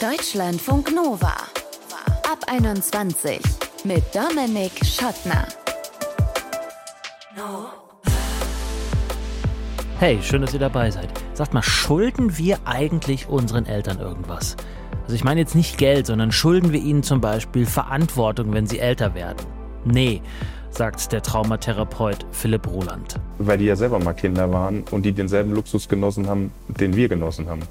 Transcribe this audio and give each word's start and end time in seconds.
Deutschlandfunk 0.00 0.94
Nova. 0.94 1.32
Ab 2.30 2.44
21 2.48 3.40
mit 3.84 4.04
Dominik 4.14 4.72
Schottner. 4.84 5.48
Hey, 9.98 10.18
schön, 10.20 10.42
dass 10.42 10.52
ihr 10.52 10.60
dabei 10.60 10.90
seid. 10.90 11.08
Sagt 11.32 11.54
mal, 11.54 11.62
schulden 11.62 12.36
wir 12.36 12.58
eigentlich 12.66 13.26
unseren 13.30 13.64
Eltern 13.64 13.98
irgendwas? 13.98 14.56
Also 15.04 15.14
ich 15.14 15.24
meine 15.24 15.40
jetzt 15.40 15.54
nicht 15.54 15.78
Geld, 15.78 16.04
sondern 16.04 16.30
schulden 16.30 16.72
wir 16.72 16.80
ihnen 16.80 17.02
zum 17.02 17.22
Beispiel 17.22 17.64
Verantwortung, 17.64 18.52
wenn 18.52 18.66
sie 18.66 18.80
älter 18.80 19.14
werden? 19.14 19.46
Nee, 19.86 20.20
sagt 20.68 21.10
der 21.10 21.22
Traumatherapeut 21.22 22.26
Philipp 22.32 22.68
Roland. 22.68 23.18
Weil 23.38 23.56
die 23.56 23.64
ja 23.64 23.76
selber 23.76 23.98
mal 23.98 24.12
Kinder 24.12 24.52
waren 24.52 24.84
und 24.90 25.06
die 25.06 25.12
denselben 25.12 25.54
Luxus 25.54 25.88
genossen 25.88 26.28
haben, 26.28 26.52
den 26.68 26.94
wir 26.94 27.08
genossen 27.08 27.48
haben. 27.48 27.62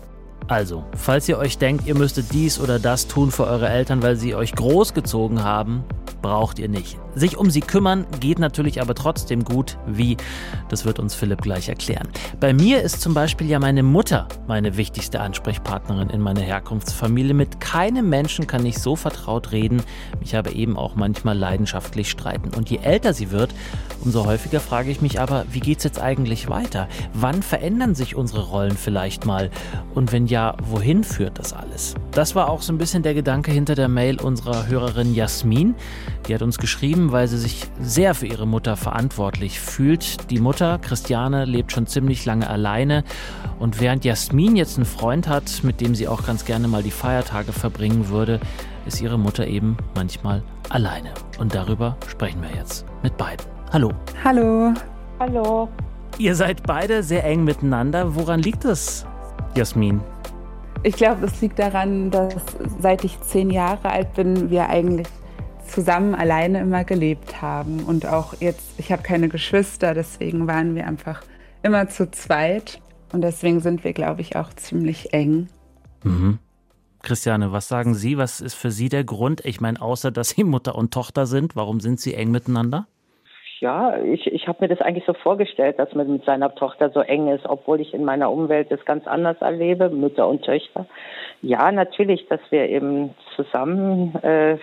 Also, 0.47 0.83
falls 0.95 1.27
ihr 1.27 1.39
euch 1.39 1.57
denkt, 1.57 1.87
ihr 1.87 1.95
müsstet 1.95 2.31
dies 2.31 2.59
oder 2.59 2.77
das 2.77 3.07
tun 3.07 3.31
für 3.31 3.47
eure 3.47 3.67
Eltern, 3.67 4.03
weil 4.03 4.15
sie 4.15 4.35
euch 4.35 4.53
großgezogen 4.53 5.43
haben, 5.43 5.83
braucht 6.21 6.59
ihr 6.59 6.69
nicht. 6.69 6.97
Sich 7.15 7.37
um 7.37 7.49
sie 7.49 7.61
kümmern 7.61 8.05
geht 8.19 8.39
natürlich 8.39 8.81
aber 8.81 8.93
trotzdem 8.93 9.45
gut. 9.45 9.77
Wie? 9.87 10.17
Das 10.69 10.83
wird 10.83 10.99
uns 10.99 11.15
Philipp 11.15 11.41
gleich 11.41 11.69
erklären. 11.69 12.09
Bei 12.39 12.53
mir 12.53 12.81
ist 12.81 12.99
zum 12.99 13.13
Beispiel 13.13 13.47
ja 13.47 13.59
meine 13.59 13.83
Mutter 13.83 14.27
meine 14.47 14.75
wichtigste 14.75 15.21
Ansprechpartnerin 15.21 16.09
in 16.09 16.21
meiner 16.21 16.41
Herkunftsfamilie. 16.41 17.33
Mit 17.33 17.61
keinem 17.61 18.09
Menschen 18.09 18.47
kann 18.47 18.65
ich 18.65 18.79
so 18.79 18.95
vertraut 18.95 19.51
reden. 19.51 19.81
Ich 20.21 20.35
habe 20.35 20.51
eben 20.51 20.77
auch 20.77 20.95
manchmal 20.95 21.37
leidenschaftlich 21.37 22.09
streiten. 22.09 22.49
Und 22.55 22.69
je 22.69 22.79
älter 22.79 23.13
sie 23.13 23.31
wird, 23.31 23.53
umso 24.03 24.25
häufiger 24.25 24.59
frage 24.59 24.91
ich 24.91 25.01
mich 25.01 25.19
aber, 25.19 25.45
wie 25.51 25.61
geht's 25.61 25.83
jetzt 25.83 26.01
eigentlich 26.01 26.49
weiter? 26.49 26.89
Wann 27.13 27.43
verändern 27.43 27.95
sich 27.95 28.15
unsere 28.15 28.49
Rollen 28.49 28.77
vielleicht 28.77 29.25
mal? 29.25 29.51
Und 29.93 30.11
wenn 30.11 30.27
ja, 30.27 30.34
wohin 30.63 31.03
führt 31.03 31.39
das 31.39 31.53
alles? 31.53 31.95
Das 32.11 32.35
war 32.35 32.49
auch 32.49 32.61
so 32.61 32.73
ein 32.73 32.77
bisschen 32.77 33.03
der 33.03 33.13
Gedanke 33.13 33.51
hinter 33.51 33.75
der 33.75 33.87
Mail 33.87 34.19
unserer 34.19 34.67
Hörerin 34.67 35.13
Jasmin. 35.13 35.75
Die 36.27 36.33
hat 36.33 36.41
uns 36.41 36.57
geschrieben, 36.57 37.11
weil 37.11 37.27
sie 37.27 37.37
sich 37.37 37.67
sehr 37.79 38.13
für 38.13 38.27
ihre 38.27 38.45
Mutter 38.45 38.75
verantwortlich 38.75 39.59
fühlt. 39.59 40.29
Die 40.31 40.39
Mutter, 40.39 40.79
Christiane, 40.79 41.45
lebt 41.45 41.71
schon 41.71 41.87
ziemlich 41.87 42.25
lange 42.25 42.49
alleine. 42.49 43.03
Und 43.59 43.79
während 43.79 44.03
Jasmin 44.03 44.55
jetzt 44.55 44.77
einen 44.77 44.85
Freund 44.85 45.27
hat, 45.27 45.63
mit 45.63 45.79
dem 45.79 45.95
sie 45.95 46.07
auch 46.07 46.25
ganz 46.25 46.43
gerne 46.45 46.67
mal 46.67 46.83
die 46.83 46.91
Feiertage 46.91 47.53
verbringen 47.53 48.09
würde, 48.09 48.39
ist 48.85 49.01
ihre 49.01 49.17
Mutter 49.17 49.47
eben 49.47 49.77
manchmal 49.95 50.43
alleine. 50.69 51.13
Und 51.39 51.55
darüber 51.55 51.97
sprechen 52.07 52.41
wir 52.41 52.55
jetzt 52.55 52.85
mit 53.03 53.15
beiden. 53.17 53.45
Hallo. 53.71 53.91
Hallo. 54.23 54.73
Hallo. 55.19 55.69
Ihr 56.17 56.35
seid 56.35 56.63
beide 56.63 57.03
sehr 57.03 57.23
eng 57.23 57.43
miteinander. 57.43 58.15
Woran 58.15 58.41
liegt 58.41 58.65
es, 58.65 59.05
Jasmin? 59.55 60.01
Ich 60.85 60.97
glaube, 60.97 61.21
das 61.21 61.41
liegt 61.41 61.57
daran, 61.57 62.11
dass 62.11 62.35
seit 62.79 63.03
ich 63.03 63.19
zehn 63.21 63.49
Jahre 63.49 63.89
alt 63.89 64.13
bin, 64.13 64.51
wir 64.51 64.69
eigentlich 64.69 65.07
zusammen 65.67 66.13
alleine 66.13 66.61
immer 66.61 66.83
gelebt 66.83 67.41
haben. 67.41 67.79
Und 67.79 68.05
auch 68.05 68.35
jetzt, 68.39 68.61
ich 68.77 68.91
habe 68.91 69.01
keine 69.01 69.27
Geschwister, 69.27 69.95
deswegen 69.95 70.45
waren 70.45 70.75
wir 70.75 70.85
einfach 70.85 71.23
immer 71.63 71.89
zu 71.89 72.11
zweit. 72.11 72.79
Und 73.11 73.21
deswegen 73.21 73.61
sind 73.61 73.83
wir, 73.83 73.93
glaube 73.93 74.21
ich, 74.21 74.35
auch 74.35 74.53
ziemlich 74.53 75.11
eng. 75.11 75.47
Mhm. 76.03 76.37
Christiane, 77.01 77.51
was 77.51 77.67
sagen 77.67 77.95
Sie? 77.95 78.19
Was 78.19 78.39
ist 78.39 78.53
für 78.53 78.69
Sie 78.69 78.89
der 78.89 79.03
Grund? 79.03 79.43
Ich 79.43 79.59
meine, 79.59 79.81
außer 79.81 80.11
dass 80.11 80.29
Sie 80.29 80.43
Mutter 80.43 80.75
und 80.75 80.93
Tochter 80.93 81.25
sind, 81.25 81.55
warum 81.55 81.79
sind 81.79 81.99
Sie 81.99 82.13
eng 82.13 82.29
miteinander? 82.29 82.85
Ja, 83.61 83.97
ich, 84.03 84.27
ich 84.27 84.47
habe 84.47 84.57
mir 84.61 84.67
das 84.67 84.81
eigentlich 84.81 85.05
so 85.05 85.13
vorgestellt, 85.13 85.79
dass 85.79 85.93
man 85.95 86.11
mit 86.11 86.25
seiner 86.25 86.53
Tochter 86.55 86.89
so 86.89 86.99
eng 86.99 87.27
ist, 87.29 87.45
obwohl 87.45 87.79
ich 87.79 87.93
in 87.93 88.03
meiner 88.03 88.29
Umwelt 88.31 88.69
das 88.71 88.83
ganz 88.85 89.07
anders 89.07 89.37
erlebe, 89.41 89.89
Mütter 89.89 90.27
und 90.27 90.43
Töchter. 90.43 90.85
Ja, 91.41 91.71
natürlich, 91.71 92.27
dass 92.27 92.41
wir 92.49 92.67
eben 92.67 93.15
zusammen 93.35 94.13
äh, 94.23 94.57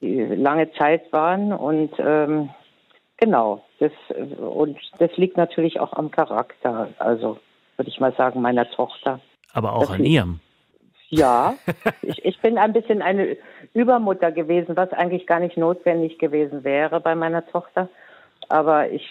lange 0.00 0.70
Zeit 0.72 1.12
waren 1.12 1.52
und 1.52 1.92
ähm, 1.98 2.50
genau, 3.18 3.62
das 3.78 3.92
und 4.38 4.76
das 4.98 5.16
liegt 5.16 5.36
natürlich 5.36 5.80
auch 5.80 5.92
am 5.92 6.10
Charakter, 6.10 6.88
also 6.98 7.38
würde 7.76 7.88
ich 7.88 8.00
mal 8.00 8.12
sagen, 8.14 8.42
meiner 8.42 8.68
Tochter. 8.70 9.20
Aber 9.54 9.74
auch 9.74 9.80
Das 9.82 9.90
an 9.92 9.98
liegt- 9.98 10.10
Ihrem. 10.10 10.40
Ja, 11.12 11.56
ich, 12.02 12.24
ich 12.24 12.40
bin 12.40 12.56
ein 12.56 12.72
bisschen 12.72 13.02
eine 13.02 13.36
Übermutter 13.74 14.32
gewesen, 14.32 14.78
was 14.78 14.94
eigentlich 14.94 15.26
gar 15.26 15.40
nicht 15.40 15.58
notwendig 15.58 16.18
gewesen 16.18 16.64
wäre 16.64 17.00
bei 17.00 17.14
meiner 17.14 17.46
Tochter. 17.46 17.90
Aber 18.48 18.88
ich 18.90 19.06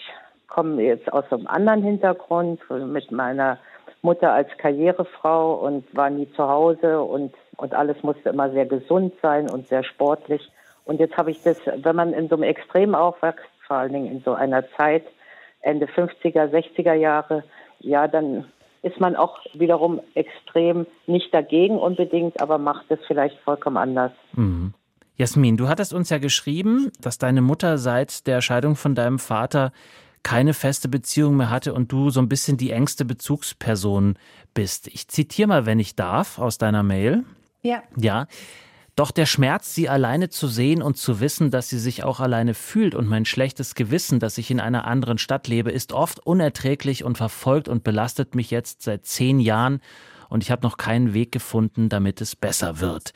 komme 0.48 0.82
jetzt 0.82 1.12
aus 1.12 1.24
einem 1.30 1.46
anderen 1.46 1.84
Hintergrund 1.84 2.60
mit 2.70 3.12
meiner 3.12 3.58
Mutter 4.02 4.32
als 4.32 4.48
Karrierefrau 4.58 5.54
und 5.54 5.84
war 5.94 6.10
nie 6.10 6.28
zu 6.32 6.48
Hause 6.48 7.00
und, 7.00 7.34
und 7.56 7.72
alles 7.72 8.02
musste 8.02 8.30
immer 8.30 8.50
sehr 8.50 8.66
gesund 8.66 9.14
sein 9.22 9.48
und 9.48 9.68
sehr 9.68 9.84
sportlich. 9.84 10.50
Und 10.84 10.98
jetzt 10.98 11.16
habe 11.16 11.30
ich 11.30 11.40
das, 11.44 11.58
wenn 11.64 11.94
man 11.94 12.12
in 12.14 12.28
so 12.28 12.34
einem 12.34 12.42
Extrem 12.42 12.96
aufwächst, 12.96 13.46
vor 13.64 13.76
allen 13.76 13.92
Dingen 13.92 14.10
in 14.10 14.22
so 14.24 14.34
einer 14.34 14.68
Zeit, 14.72 15.04
Ende 15.60 15.86
50er, 15.86 16.50
60er 16.50 16.94
Jahre, 16.94 17.44
ja, 17.78 18.08
dann 18.08 18.46
ist 18.82 19.00
man 19.00 19.16
auch 19.16 19.38
wiederum 19.54 20.00
extrem 20.14 20.86
nicht 21.06 21.32
dagegen 21.32 21.78
unbedingt, 21.78 22.40
aber 22.40 22.58
macht 22.58 22.90
es 22.90 22.98
vielleicht 23.06 23.38
vollkommen 23.40 23.76
anders. 23.76 24.12
Mhm. 24.34 24.74
Jasmin, 25.16 25.56
du 25.56 25.68
hattest 25.68 25.92
uns 25.92 26.10
ja 26.10 26.18
geschrieben, 26.18 26.90
dass 27.00 27.18
deine 27.18 27.42
Mutter 27.42 27.78
seit 27.78 28.26
der 28.26 28.40
Scheidung 28.40 28.76
von 28.76 28.94
deinem 28.94 29.18
Vater 29.18 29.72
keine 30.22 30.54
feste 30.54 30.88
Beziehung 30.88 31.36
mehr 31.36 31.50
hatte 31.50 31.74
und 31.74 31.92
du 31.92 32.10
so 32.10 32.20
ein 32.20 32.28
bisschen 32.28 32.56
die 32.56 32.70
engste 32.70 33.04
Bezugsperson 33.04 34.16
bist. 34.54 34.88
Ich 34.88 35.08
zitiere 35.08 35.48
mal, 35.48 35.66
wenn 35.66 35.78
ich 35.78 35.96
darf, 35.96 36.38
aus 36.38 36.58
deiner 36.58 36.82
Mail. 36.82 37.24
Ja. 37.62 37.82
Ja. 37.96 38.26
Doch 38.94 39.10
der 39.10 39.24
Schmerz, 39.24 39.74
sie 39.74 39.88
alleine 39.88 40.28
zu 40.28 40.48
sehen 40.48 40.82
und 40.82 40.98
zu 40.98 41.20
wissen, 41.20 41.50
dass 41.50 41.70
sie 41.70 41.78
sich 41.78 42.04
auch 42.04 42.20
alleine 42.20 42.52
fühlt 42.52 42.94
und 42.94 43.08
mein 43.08 43.24
schlechtes 43.24 43.74
Gewissen, 43.74 44.20
dass 44.20 44.36
ich 44.36 44.50
in 44.50 44.60
einer 44.60 44.86
anderen 44.86 45.16
Stadt 45.16 45.48
lebe, 45.48 45.70
ist 45.70 45.92
oft 45.94 46.20
unerträglich 46.20 47.02
und 47.02 47.16
verfolgt 47.16 47.68
und 47.68 47.84
belastet 47.84 48.34
mich 48.34 48.50
jetzt 48.50 48.82
seit 48.82 49.06
zehn 49.06 49.40
Jahren 49.40 49.80
und 50.28 50.42
ich 50.42 50.50
habe 50.50 50.62
noch 50.62 50.76
keinen 50.76 51.14
Weg 51.14 51.32
gefunden, 51.32 51.88
damit 51.88 52.20
es 52.20 52.36
besser 52.36 52.80
wird. 52.80 53.14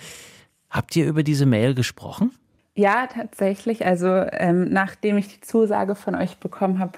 Habt 0.71 0.97
ihr 0.97 1.07
über 1.07 1.23
diese 1.23 1.47
Mail 1.47 1.75
gesprochen? 1.75 2.33
Ja, 2.75 3.07
tatsächlich. 3.07 3.85
Also 3.85 4.09
ähm, 4.09 4.71
nachdem 4.71 5.17
ich 5.19 5.29
die 5.29 5.41
Zusage 5.41 5.95
von 5.95 6.15
euch 6.15 6.39
bekommen 6.39 6.79
habe 6.79 6.93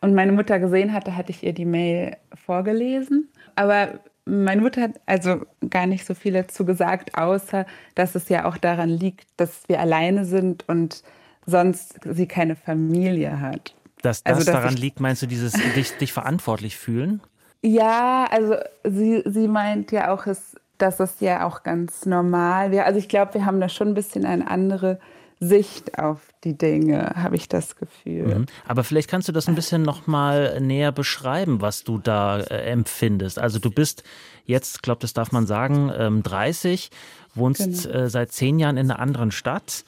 und 0.00 0.14
meine 0.14 0.32
Mutter 0.32 0.58
gesehen 0.58 0.92
hatte, 0.92 1.16
hatte 1.16 1.30
ich 1.30 1.42
ihr 1.42 1.52
die 1.52 1.64
Mail 1.64 2.16
vorgelesen. 2.46 3.28
Aber 3.56 4.00
meine 4.24 4.60
Mutter 4.60 4.82
hat 4.82 5.00
also 5.06 5.42
gar 5.68 5.86
nicht 5.86 6.06
so 6.06 6.14
viel 6.14 6.32
dazu 6.32 6.64
gesagt, 6.64 7.16
außer 7.16 7.66
dass 7.94 8.14
es 8.14 8.28
ja 8.28 8.44
auch 8.44 8.56
daran 8.56 8.88
liegt, 8.88 9.26
dass 9.36 9.68
wir 9.68 9.80
alleine 9.80 10.24
sind 10.24 10.68
und 10.68 11.02
sonst 11.46 12.00
sie 12.04 12.26
keine 12.26 12.56
Familie 12.56 13.40
hat. 13.40 13.74
Dass 14.02 14.22
das 14.22 14.34
Also, 14.34 14.44
dass 14.44 14.54
daran 14.54 14.76
liegt, 14.76 15.00
meinst 15.00 15.22
du, 15.22 15.26
dieses 15.26 15.52
dich, 15.74 15.96
dich 15.96 16.12
verantwortlich 16.12 16.76
fühlen? 16.76 17.20
Ja, 17.62 18.26
also 18.30 18.56
sie, 18.84 19.22
sie 19.26 19.48
meint 19.48 19.92
ja 19.92 20.12
auch, 20.12 20.26
es, 20.26 20.56
dass 20.78 21.00
es 21.00 21.20
ja 21.20 21.46
auch 21.46 21.62
ganz 21.62 22.06
normal 22.06 22.70
wäre. 22.70 22.84
Also 22.84 22.98
ich 22.98 23.08
glaube, 23.08 23.34
wir 23.34 23.44
haben 23.44 23.60
da 23.60 23.68
schon 23.68 23.88
ein 23.88 23.94
bisschen 23.94 24.24
eine 24.24 24.50
andere 24.50 24.98
Sicht 25.42 25.98
auf 25.98 26.18
die 26.44 26.56
Dinge, 26.56 27.14
habe 27.16 27.34
ich 27.34 27.48
das 27.48 27.74
Gefühl. 27.76 28.40
Mhm. 28.40 28.46
Aber 28.68 28.84
vielleicht 28.84 29.08
kannst 29.10 29.26
du 29.26 29.32
das 29.32 29.48
ein 29.48 29.54
bisschen 29.54 29.82
noch 29.82 30.06
mal 30.06 30.60
näher 30.60 30.92
beschreiben, 30.92 31.62
was 31.62 31.82
du 31.82 31.96
da 31.98 32.40
äh, 32.40 32.70
empfindest. 32.70 33.38
Also 33.38 33.58
du 33.58 33.70
bist 33.70 34.04
jetzt, 34.44 34.82
glaube 34.82 35.00
das 35.00 35.14
darf 35.14 35.32
man 35.32 35.46
sagen, 35.46 35.90
ähm, 35.96 36.22
30, 36.22 36.90
wohnst 37.34 37.84
Genau. 37.84 37.98
äh, 38.04 38.10
seit 38.10 38.32
zehn 38.32 38.58
Jahren 38.58 38.76
in 38.76 38.90
einer 38.90 39.00
anderen 39.00 39.30
Stadt 39.30 39.84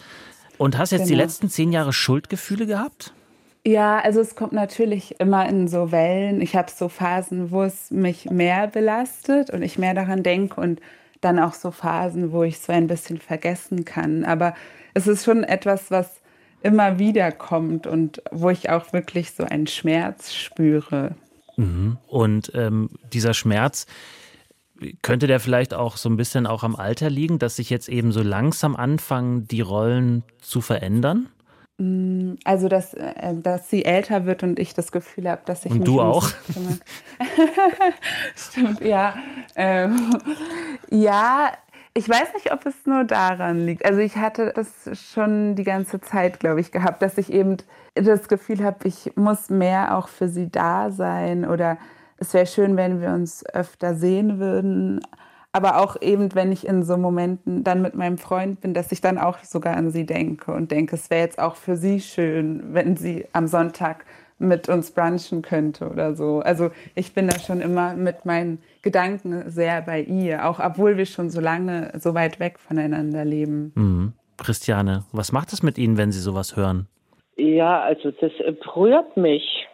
und 0.56 0.78
hast 0.78 0.90
jetzt 0.92 1.04
die 1.06 1.10
Genau. 1.12 1.24
letzten 1.24 1.50
zehn 1.50 1.70
Jahre 1.70 1.92
Schuldgefühle 1.92 2.66
gehabt? 2.66 3.12
Ja, 3.64 4.00
also 4.00 4.20
es 4.20 4.34
kommt 4.34 4.52
natürlich 4.54 5.20
immer 5.20 5.46
in 5.48 5.68
so 5.68 5.92
Wellen. 5.92 6.40
Ich 6.40 6.56
habe 6.56 6.70
so 6.74 6.88
Phasen, 6.88 7.50
wo 7.50 7.62
es 7.62 7.90
mich 7.90 8.30
mehr 8.30 8.68
belastet 8.68 9.50
und 9.50 9.62
ich 9.62 9.78
mehr 9.78 9.94
daran 9.94 10.22
denke 10.22 10.60
und 10.60 10.80
dann 11.22 11.38
auch 11.38 11.54
so 11.54 11.70
Phasen, 11.70 12.32
wo 12.32 12.42
ich 12.42 12.58
so 12.58 12.72
ein 12.72 12.86
bisschen 12.86 13.18
vergessen 13.18 13.84
kann. 13.84 14.24
Aber 14.24 14.54
es 14.94 15.06
ist 15.06 15.24
schon 15.24 15.44
etwas, 15.44 15.90
was 15.90 16.20
immer 16.62 16.98
wieder 16.98 17.32
kommt 17.32 17.86
und 17.86 18.22
wo 18.30 18.50
ich 18.50 18.70
auch 18.70 18.92
wirklich 18.92 19.32
so 19.32 19.44
einen 19.44 19.66
Schmerz 19.66 20.34
spüre. 20.34 21.14
Und 22.06 22.52
ähm, 22.54 22.90
dieser 23.12 23.34
Schmerz, 23.34 23.86
könnte 25.02 25.26
der 25.26 25.40
vielleicht 25.40 25.74
auch 25.74 25.96
so 25.96 26.08
ein 26.08 26.16
bisschen 26.16 26.46
auch 26.46 26.64
am 26.64 26.76
Alter 26.76 27.08
liegen, 27.08 27.38
dass 27.38 27.56
sich 27.56 27.70
jetzt 27.70 27.88
eben 27.88 28.12
so 28.12 28.22
langsam 28.22 28.76
anfangen, 28.76 29.46
die 29.46 29.60
Rollen 29.60 30.24
zu 30.40 30.60
verändern? 30.60 31.28
Also, 32.44 32.68
dass, 32.68 32.94
äh, 32.94 33.34
dass 33.34 33.70
sie 33.70 33.84
älter 33.84 34.26
wird 34.26 34.42
und 34.42 34.58
ich 34.58 34.74
das 34.74 34.92
Gefühl 34.92 35.28
habe, 35.28 35.42
dass 35.44 35.64
ich 35.64 35.72
Und 35.72 35.80
mich 35.80 35.86
du 35.86 36.00
auch? 36.00 36.28
Stimmt, 38.36 38.80
ja. 38.80 39.14
Ähm, 39.54 40.16
ja, 40.90 41.52
ich 41.94 42.08
weiß 42.08 42.34
nicht, 42.34 42.52
ob 42.52 42.64
es 42.64 42.74
nur 42.86 43.04
daran 43.04 43.66
liegt. 43.66 43.84
Also 43.84 44.00
ich 44.00 44.16
hatte 44.16 44.52
das 44.54 44.68
schon 45.12 45.56
die 45.56 45.64
ganze 45.64 46.00
Zeit, 46.00 46.40
glaube 46.40 46.60
ich, 46.60 46.72
gehabt, 46.72 47.02
dass 47.02 47.18
ich 47.18 47.32
eben 47.32 47.58
das 47.94 48.28
Gefühl 48.28 48.64
habe, 48.64 48.88
ich 48.88 49.12
muss 49.14 49.50
mehr 49.50 49.96
auch 49.96 50.08
für 50.08 50.28
sie 50.28 50.50
da 50.50 50.90
sein 50.90 51.44
oder 51.44 51.76
es 52.16 52.32
wäre 52.32 52.46
schön, 52.46 52.76
wenn 52.76 53.00
wir 53.00 53.10
uns 53.10 53.44
öfter 53.44 53.94
sehen 53.94 54.38
würden. 54.38 55.00
Aber 55.52 55.80
auch 55.80 55.96
eben, 56.00 56.34
wenn 56.34 56.50
ich 56.50 56.66
in 56.66 56.82
so 56.82 56.96
Momenten 56.96 57.62
dann 57.62 57.82
mit 57.82 57.94
meinem 57.94 58.18
Freund 58.18 58.60
bin, 58.62 58.72
dass 58.72 58.90
ich 58.90 59.00
dann 59.00 59.18
auch 59.18 59.38
sogar 59.40 59.76
an 59.76 59.90
sie 59.90 60.06
denke 60.06 60.52
und 60.52 60.70
denke, 60.70 60.96
es 60.96 61.10
wäre 61.10 61.22
jetzt 61.22 61.38
auch 61.38 61.56
für 61.56 61.76
sie 61.76 62.00
schön, 62.00 62.74
wenn 62.74 62.96
sie 62.96 63.26
am 63.32 63.46
Sonntag 63.46 64.06
mit 64.38 64.68
uns 64.68 64.90
brunchen 64.90 65.42
könnte 65.42 65.88
oder 65.88 66.14
so. 66.14 66.40
Also 66.40 66.70
ich 66.94 67.14
bin 67.14 67.28
da 67.28 67.38
schon 67.38 67.60
immer 67.60 67.94
mit 67.94 68.24
meinen 68.24 68.62
Gedanken 68.82 69.48
sehr 69.50 69.82
bei 69.82 70.00
ihr, 70.00 70.48
auch 70.48 70.58
obwohl 70.58 70.96
wir 70.96 71.06
schon 71.06 71.30
so 71.30 71.40
lange 71.40 71.92
so 71.98 72.14
weit 72.14 72.40
weg 72.40 72.58
voneinander 72.58 73.24
leben. 73.24 73.72
Mhm. 73.76 74.12
Christiane, 74.38 75.04
was 75.12 75.30
macht 75.30 75.52
es 75.52 75.62
mit 75.62 75.78
Ihnen, 75.78 75.98
wenn 75.98 76.10
Sie 76.10 76.18
sowas 76.18 76.56
hören? 76.56 76.88
Ja, 77.36 77.80
also 77.80 78.10
das 78.10 78.32
berührt 78.64 79.16
mich. 79.16 79.68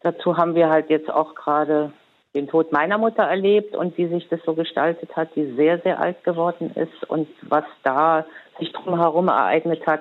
Dazu 0.00 0.36
haben 0.36 0.54
wir 0.54 0.68
halt 0.70 0.90
jetzt 0.90 1.10
auch 1.10 1.34
gerade 1.34 1.92
den 2.34 2.48
Tod 2.48 2.72
meiner 2.72 2.98
Mutter 2.98 3.22
erlebt 3.22 3.76
und 3.76 3.96
wie 3.96 4.08
sich 4.08 4.28
das 4.28 4.40
so 4.44 4.54
gestaltet 4.54 5.14
hat, 5.16 5.34
die 5.36 5.54
sehr, 5.54 5.78
sehr 5.80 6.00
alt 6.00 6.24
geworden 6.24 6.72
ist 6.74 7.08
und 7.08 7.28
was 7.42 7.64
da 7.84 8.26
sich 8.58 8.72
drumherum 8.72 9.28
ereignet 9.28 9.86
hat, 9.86 10.00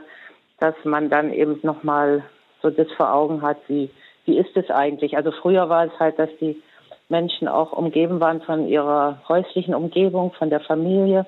dass 0.60 0.76
man 0.84 1.10
dann 1.10 1.32
eben 1.32 1.60
nochmal 1.64 2.24
so 2.62 2.70
das 2.70 2.92
vor 2.94 3.14
Augen 3.14 3.42
hat, 3.42 3.58
wie, 3.68 3.92
wie 4.26 4.38
ist 4.38 4.56
es 4.56 4.70
eigentlich? 4.70 5.16
Also 5.16 5.32
früher 5.32 5.70
war 5.70 5.86
es 5.86 6.00
halt, 6.00 6.18
dass 6.18 6.30
die 6.40 6.62
Menschen 7.10 7.48
auch 7.48 7.72
umgeben 7.72 8.20
waren 8.20 8.42
von 8.42 8.68
ihrer 8.68 9.22
häuslichen 9.28 9.76
Umgebung, 9.76 10.32
von 10.32 10.50
der 10.50 10.62
Familie. 10.62 11.28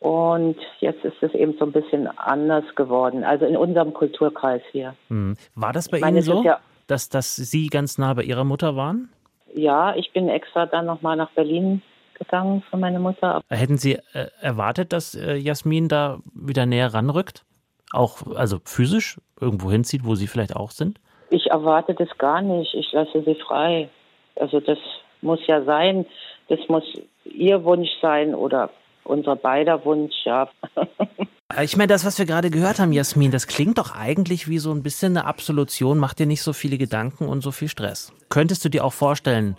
Und 0.00 0.56
jetzt 0.80 1.04
ist 1.04 1.22
es 1.22 1.32
eben 1.34 1.56
so 1.58 1.64
ein 1.64 1.72
bisschen 1.72 2.06
anders 2.18 2.64
geworden, 2.76 3.24
also 3.24 3.46
in 3.46 3.56
unserem 3.56 3.94
Kulturkreis 3.94 4.62
hier. 4.70 4.94
Hm. 5.08 5.36
War 5.54 5.72
das 5.72 5.88
bei 5.88 5.98
meine, 5.98 6.18
Ihnen 6.18 6.24
so, 6.24 6.42
ja, 6.44 6.60
dass, 6.86 7.08
dass 7.08 7.34
Sie 7.34 7.66
ganz 7.68 7.98
nah 7.98 8.14
bei 8.14 8.22
Ihrer 8.22 8.44
Mutter 8.44 8.76
waren? 8.76 9.10
Ja, 9.54 9.94
ich 9.96 10.12
bin 10.12 10.28
extra 10.28 10.66
dann 10.66 10.86
nochmal 10.86 11.16
nach 11.16 11.30
Berlin 11.30 11.82
gegangen 12.14 12.62
für 12.68 12.76
meine 12.76 12.98
Mutter. 12.98 13.40
Hätten 13.48 13.78
Sie 13.78 13.94
äh, 14.12 14.26
erwartet, 14.40 14.92
dass 14.92 15.14
äh, 15.14 15.36
Jasmin 15.36 15.88
da 15.88 16.18
wieder 16.34 16.66
näher 16.66 16.92
ranrückt? 16.92 17.44
Auch, 17.92 18.26
also 18.34 18.58
physisch 18.64 19.18
irgendwo 19.40 19.70
hinzieht, 19.70 20.04
wo 20.04 20.14
Sie 20.14 20.26
vielleicht 20.26 20.54
auch 20.54 20.70
sind? 20.70 21.00
Ich 21.30 21.50
erwarte 21.50 21.94
das 21.94 22.08
gar 22.18 22.42
nicht. 22.42 22.74
Ich 22.74 22.92
lasse 22.92 23.22
sie 23.22 23.34
frei. 23.34 23.88
Also 24.36 24.60
das 24.60 24.78
muss 25.20 25.40
ja 25.46 25.62
sein. 25.62 26.06
Das 26.48 26.58
muss 26.68 26.84
Ihr 27.24 27.64
Wunsch 27.64 27.90
sein 28.00 28.34
oder 28.34 28.70
unser 29.08 29.36
beider 29.36 29.84
Wunsch, 29.84 30.14
ja. 30.24 30.48
Ich 31.62 31.76
meine, 31.78 31.86
das, 31.86 32.04
was 32.04 32.18
wir 32.18 32.26
gerade 32.26 32.50
gehört 32.50 32.78
haben, 32.78 32.92
Jasmin, 32.92 33.30
das 33.30 33.46
klingt 33.46 33.78
doch 33.78 33.96
eigentlich 33.96 34.48
wie 34.48 34.58
so 34.58 34.70
ein 34.70 34.82
bisschen 34.82 35.16
eine 35.16 35.26
Absolution. 35.26 35.98
Mach 35.98 36.12
dir 36.12 36.26
nicht 36.26 36.42
so 36.42 36.52
viele 36.52 36.76
Gedanken 36.76 37.26
und 37.26 37.40
so 37.40 37.52
viel 37.52 37.68
Stress. 37.68 38.12
Könntest 38.28 38.64
du 38.64 38.68
dir 38.68 38.84
auch 38.84 38.92
vorstellen, 38.92 39.56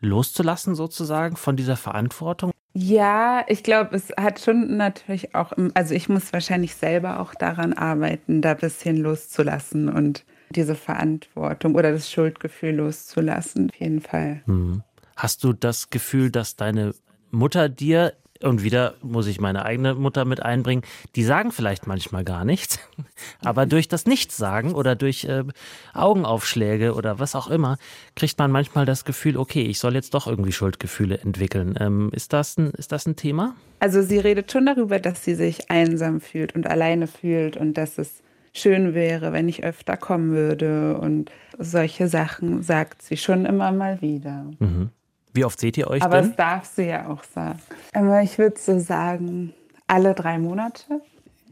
loszulassen 0.00 0.74
sozusagen 0.74 1.36
von 1.36 1.56
dieser 1.56 1.76
Verantwortung? 1.76 2.50
Ja, 2.72 3.44
ich 3.48 3.62
glaube, 3.62 3.96
es 3.96 4.10
hat 4.18 4.40
schon 4.40 4.76
natürlich 4.76 5.34
auch, 5.34 5.52
also 5.74 5.94
ich 5.94 6.08
muss 6.08 6.32
wahrscheinlich 6.32 6.74
selber 6.74 7.20
auch 7.20 7.34
daran 7.34 7.72
arbeiten, 7.72 8.42
da 8.42 8.52
ein 8.52 8.58
bisschen 8.58 8.96
loszulassen 8.96 9.88
und 9.88 10.24
diese 10.50 10.74
Verantwortung 10.74 11.74
oder 11.74 11.92
das 11.92 12.10
Schuldgefühl 12.10 12.74
loszulassen, 12.74 13.70
auf 13.70 13.76
jeden 13.76 14.00
Fall. 14.00 14.42
Hm. 14.46 14.82
Hast 15.16 15.44
du 15.44 15.52
das 15.52 15.90
Gefühl, 15.90 16.30
dass 16.30 16.56
deine 16.56 16.92
Mutter 17.30 17.68
dir 17.68 18.14
und 18.42 18.62
wieder 18.62 18.94
muss 19.02 19.26
ich 19.26 19.40
meine 19.40 19.64
eigene 19.64 19.94
Mutter 19.94 20.24
mit 20.24 20.42
einbringen, 20.42 20.82
die 21.16 21.24
sagen 21.24 21.52
vielleicht 21.52 21.86
manchmal 21.86 22.24
gar 22.24 22.44
nichts, 22.44 22.78
aber 23.44 23.66
durch 23.66 23.88
das 23.88 24.06
Nichtsagen 24.06 24.74
oder 24.74 24.96
durch 24.96 25.24
äh, 25.24 25.44
Augenaufschläge 25.92 26.94
oder 26.94 27.18
was 27.18 27.34
auch 27.34 27.48
immer, 27.48 27.78
kriegt 28.16 28.38
man 28.38 28.50
manchmal 28.50 28.86
das 28.86 29.04
Gefühl, 29.04 29.36
okay, 29.36 29.62
ich 29.62 29.78
soll 29.78 29.94
jetzt 29.94 30.14
doch 30.14 30.26
irgendwie 30.26 30.52
Schuldgefühle 30.52 31.18
entwickeln. 31.18 31.76
Ähm, 31.78 32.10
ist, 32.12 32.32
das 32.32 32.56
ein, 32.56 32.70
ist 32.70 32.92
das 32.92 33.06
ein 33.06 33.16
Thema? 33.16 33.54
Also 33.78 34.02
sie 34.02 34.18
redet 34.18 34.50
schon 34.50 34.66
darüber, 34.66 34.98
dass 34.98 35.24
sie 35.24 35.34
sich 35.34 35.70
einsam 35.70 36.20
fühlt 36.20 36.54
und 36.54 36.66
alleine 36.66 37.06
fühlt 37.06 37.56
und 37.56 37.74
dass 37.74 37.98
es 37.98 38.22
schön 38.52 38.94
wäre, 38.94 39.32
wenn 39.32 39.48
ich 39.48 39.64
öfter 39.64 39.96
kommen 39.96 40.32
würde 40.32 40.98
und 40.98 41.30
solche 41.58 42.08
Sachen 42.08 42.62
sagt 42.62 43.02
sie 43.02 43.16
schon 43.16 43.46
immer 43.46 43.70
mal 43.72 44.00
wieder. 44.00 44.50
Mhm. 44.58 44.90
Wie 45.32 45.44
oft 45.44 45.60
seht 45.60 45.76
ihr 45.76 45.88
euch 45.88 46.02
Aber 46.02 46.16
denn? 46.16 46.28
das 46.28 46.36
darf 46.36 46.64
sie 46.64 46.86
ja 46.86 47.08
auch 47.08 47.22
sagen. 47.24 47.60
Aber 47.92 48.22
ich 48.22 48.38
würde 48.38 48.58
so 48.58 48.78
sagen, 48.78 49.54
alle 49.86 50.14
drei 50.14 50.38
Monate. 50.38 51.00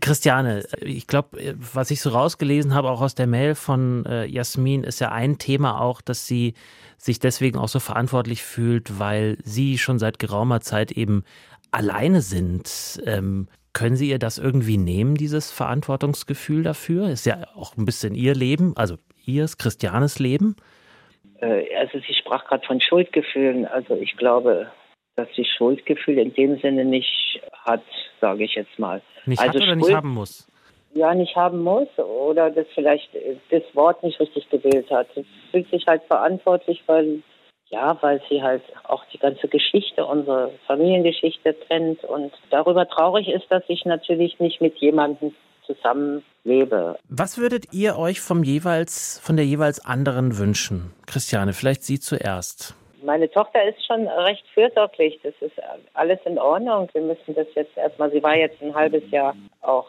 Christiane, 0.00 0.64
ich 0.80 1.06
glaube, 1.06 1.56
was 1.72 1.90
ich 1.90 2.00
so 2.00 2.10
rausgelesen 2.10 2.74
habe, 2.74 2.90
auch 2.90 3.00
aus 3.00 3.14
der 3.14 3.26
Mail 3.26 3.54
von 3.54 4.06
äh, 4.06 4.26
Jasmin, 4.26 4.84
ist 4.84 5.00
ja 5.00 5.10
ein 5.10 5.38
Thema 5.38 5.80
auch, 5.80 6.00
dass 6.00 6.26
sie 6.26 6.54
sich 6.98 7.18
deswegen 7.18 7.58
auch 7.58 7.68
so 7.68 7.80
verantwortlich 7.80 8.42
fühlt, 8.42 8.98
weil 8.98 9.38
sie 9.42 9.78
schon 9.78 9.98
seit 9.98 10.18
geraumer 10.18 10.60
Zeit 10.60 10.92
eben 10.92 11.24
alleine 11.70 12.22
sind. 12.22 13.02
Ähm, 13.04 13.48
können 13.72 13.96
Sie 13.96 14.08
ihr 14.08 14.18
das 14.18 14.38
irgendwie 14.38 14.78
nehmen, 14.78 15.14
dieses 15.14 15.50
Verantwortungsgefühl 15.50 16.62
dafür? 16.62 17.10
Ist 17.10 17.26
ja 17.26 17.46
auch 17.54 17.76
ein 17.76 17.84
bisschen 17.84 18.14
Ihr 18.14 18.34
Leben, 18.34 18.76
also 18.76 18.96
Ihres, 19.24 19.58
Christianes 19.58 20.18
Leben. 20.18 20.56
Äh, 21.40 21.74
also 21.76 21.98
sie 21.98 22.14
sprach 22.14 22.44
gerade 22.46 22.66
von 22.66 22.80
Schuldgefühlen. 22.80 23.66
Also 23.66 23.94
ich 23.96 24.16
glaube, 24.16 24.70
dass 25.16 25.28
sie 25.34 25.44
Schuldgefühle 25.44 26.22
in 26.22 26.34
dem 26.34 26.58
Sinne 26.58 26.84
nicht 26.84 27.40
hat, 27.64 27.82
sage 28.20 28.44
ich 28.44 28.54
jetzt 28.54 28.78
mal. 28.78 29.02
Nicht 29.26 29.40
also 29.40 29.54
hat 29.54 29.56
oder 29.56 29.66
Schuld, 29.66 29.78
nicht 29.78 29.94
haben 29.94 30.14
muss? 30.14 30.50
Ja, 30.94 31.14
nicht 31.14 31.36
haben 31.36 31.62
muss 31.62 31.88
oder 31.98 32.50
das 32.50 32.66
vielleicht 32.74 33.10
das 33.50 33.62
Wort 33.74 34.02
nicht 34.02 34.18
richtig 34.20 34.48
gewählt 34.48 34.90
hat. 34.90 35.08
Sie 35.14 35.24
fühlt 35.50 35.70
sich 35.70 35.86
halt 35.86 36.02
verantwortlich, 36.04 36.82
weil 36.86 37.22
ja, 37.70 37.98
weil 38.00 38.22
sie 38.30 38.42
halt 38.42 38.62
auch 38.84 39.04
die 39.12 39.18
ganze 39.18 39.46
Geschichte, 39.46 40.06
unsere 40.06 40.52
Familiengeschichte 40.66 41.52
kennt 41.52 42.02
und 42.04 42.32
darüber 42.48 42.88
traurig 42.88 43.28
ist, 43.28 43.50
dass 43.50 43.62
ich 43.68 43.84
natürlich 43.84 44.40
nicht 44.40 44.62
mit 44.62 44.78
jemandem 44.78 45.34
zusammenlebe. 45.68 46.98
Was 47.08 47.38
würdet 47.38 47.72
ihr 47.72 47.96
euch 47.96 48.20
vom 48.20 48.42
jeweils, 48.42 49.20
von 49.22 49.36
der 49.36 49.44
jeweils 49.44 49.84
anderen 49.84 50.38
wünschen? 50.38 50.92
Christiane, 51.06 51.52
vielleicht 51.52 51.84
Sie 51.84 52.00
zuerst. 52.00 52.74
Meine 53.04 53.30
Tochter 53.30 53.62
ist 53.68 53.86
schon 53.86 54.08
recht 54.08 54.44
fürsorglich. 54.54 55.20
Das 55.22 55.34
ist 55.40 55.54
alles 55.94 56.18
in 56.24 56.38
Ordnung. 56.38 56.88
Wir 56.92 57.02
müssen 57.02 57.34
das 57.34 57.46
jetzt 57.54 57.76
erstmal, 57.76 58.10
sie 58.10 58.22
war 58.22 58.36
jetzt 58.36 58.60
ein 58.60 58.74
halbes 58.74 59.08
Jahr 59.10 59.36
auch 59.60 59.86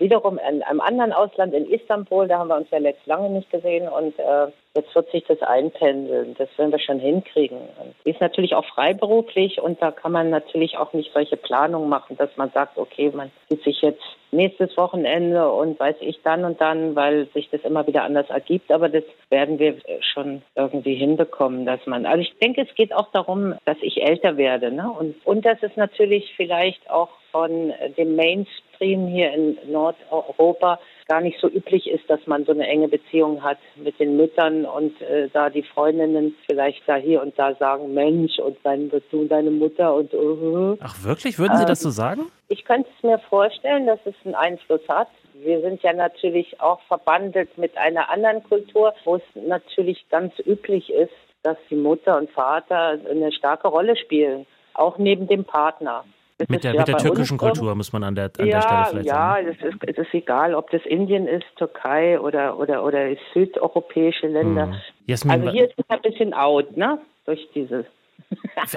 wiederum 0.00 0.38
in 0.38 0.62
einem 0.62 0.80
anderen 0.80 1.12
Ausland 1.12 1.54
in 1.54 1.70
Istanbul, 1.70 2.28
da 2.28 2.38
haben 2.38 2.48
wir 2.48 2.56
uns 2.56 2.70
ja 2.70 2.78
letzt 2.78 3.06
lange 3.06 3.30
nicht 3.30 3.50
gesehen 3.50 3.88
und 3.88 4.18
äh, 4.18 4.48
jetzt 4.74 4.94
wird 4.94 5.10
sich 5.10 5.24
das 5.24 5.42
einpendeln. 5.42 6.34
Das 6.38 6.48
werden 6.56 6.72
wir 6.72 6.78
schon 6.78 7.00
hinkriegen. 7.00 7.58
Die 8.04 8.10
ist 8.10 8.20
natürlich 8.20 8.54
auch 8.54 8.64
freiberuflich 8.66 9.60
und 9.60 9.82
da 9.82 9.90
kann 9.90 10.12
man 10.12 10.30
natürlich 10.30 10.78
auch 10.78 10.92
nicht 10.92 11.12
solche 11.12 11.36
Planungen 11.36 11.88
machen, 11.88 12.16
dass 12.16 12.36
man 12.36 12.50
sagt, 12.50 12.78
okay, 12.78 13.10
man 13.12 13.30
sieht 13.48 13.64
sich 13.64 13.82
jetzt 13.82 14.02
nächstes 14.32 14.76
Wochenende 14.76 15.50
und 15.50 15.80
weiß 15.80 15.96
ich 16.00 16.20
dann 16.22 16.44
und 16.44 16.60
dann, 16.60 16.94
weil 16.94 17.26
sich 17.34 17.50
das 17.50 17.62
immer 17.62 17.86
wieder 17.88 18.04
anders 18.04 18.30
ergibt. 18.30 18.70
Aber 18.70 18.88
das 18.88 19.02
werden 19.28 19.58
wir 19.58 19.76
schon 20.12 20.42
irgendwie 20.54 20.94
hinbekommen, 20.94 21.66
dass 21.66 21.84
man, 21.86 22.06
also 22.06 22.22
ich 22.22 22.38
denke, 22.38 22.62
es 22.62 22.74
geht 22.76 22.94
auch 22.94 23.10
darum, 23.12 23.54
dass 23.64 23.78
ich 23.80 24.02
älter 24.02 24.36
werde, 24.36 24.70
ne? 24.70 24.88
Und, 24.90 25.14
und 25.26 25.44
dass 25.44 25.58
es 25.62 25.76
natürlich 25.76 26.32
vielleicht 26.36 26.88
auch 26.88 27.08
von 27.32 27.72
dem 27.96 28.16
Mainstream 28.16 29.08
hier 29.08 29.32
in 29.32 29.58
Nordeuropa 29.66 30.78
gar 31.10 31.20
nicht 31.20 31.40
so 31.40 31.48
üblich 31.48 31.88
ist, 31.88 32.08
dass 32.08 32.24
man 32.26 32.44
so 32.44 32.52
eine 32.52 32.68
enge 32.68 32.86
Beziehung 32.86 33.42
hat 33.42 33.58
mit 33.74 33.98
den 33.98 34.16
Müttern 34.16 34.64
und 34.64 35.00
äh, 35.02 35.28
da 35.32 35.50
die 35.50 35.64
Freundinnen 35.64 36.36
vielleicht 36.46 36.82
da 36.86 36.94
hier 36.94 37.20
und 37.20 37.36
da 37.36 37.52
sagen, 37.56 37.92
Mensch, 37.92 38.38
und 38.38 38.56
dann 38.62 38.90
bist 38.90 39.06
du 39.10 39.22
und 39.22 39.28
deine 39.28 39.50
Mutter 39.50 39.92
und 39.92 40.14
uh, 40.14 40.76
Ach 40.80 41.02
wirklich? 41.02 41.36
Würden 41.36 41.56
Sie 41.56 41.64
ähm, 41.64 41.68
das 41.68 41.80
so 41.80 41.90
sagen? 41.90 42.30
Ich 42.46 42.64
könnte 42.64 42.88
es 42.96 43.02
mir 43.02 43.18
vorstellen, 43.18 43.88
dass 43.88 43.98
es 44.04 44.14
einen 44.24 44.36
Einfluss 44.36 44.82
hat. 44.88 45.08
Wir 45.34 45.60
sind 45.62 45.82
ja 45.82 45.92
natürlich 45.92 46.60
auch 46.60 46.80
verbandelt 46.82 47.58
mit 47.58 47.76
einer 47.76 48.08
anderen 48.08 48.44
Kultur, 48.44 48.94
wo 49.04 49.16
es 49.16 49.22
natürlich 49.34 50.08
ganz 50.10 50.32
üblich 50.46 50.90
ist, 50.90 51.10
dass 51.42 51.56
die 51.70 51.74
Mutter 51.76 52.18
und 52.18 52.30
Vater 52.30 53.00
eine 53.10 53.32
starke 53.32 53.66
Rolle 53.66 53.96
spielen, 53.96 54.46
auch 54.74 54.96
neben 54.96 55.26
dem 55.26 55.44
Partner. 55.44 56.04
Mit 56.48 56.64
der, 56.64 56.74
ja 56.74 56.80
mit 56.80 56.88
der 56.88 56.98
türkischen 56.98 57.38
Kultur 57.38 57.74
muss 57.74 57.92
man 57.92 58.04
an 58.04 58.14
der, 58.14 58.30
an 58.38 58.46
ja, 58.46 58.58
der 58.58 58.62
Stelle 58.62 58.86
vielleicht 58.90 59.06
ja, 59.06 59.14
sagen. 59.14 59.46
Ja, 59.46 59.52
es 59.52 59.74
ist, 59.74 59.82
es 59.86 59.98
ist 59.98 60.14
egal, 60.14 60.54
ob 60.54 60.70
das 60.70 60.84
Indien 60.86 61.26
ist, 61.26 61.44
Türkei 61.56 62.18
oder, 62.20 62.58
oder, 62.58 62.84
oder 62.84 63.08
südeuropäische 63.34 64.28
Länder. 64.28 64.66
Hm. 64.66 64.74
Jasmin, 65.06 65.32
also 65.32 65.50
hier 65.50 65.64
ist 65.66 65.74
es 65.76 65.84
ein 65.88 66.02
bisschen 66.02 66.34
out, 66.34 66.76
ne? 66.76 66.98
Durch 67.26 67.48
dieses. 67.54 67.84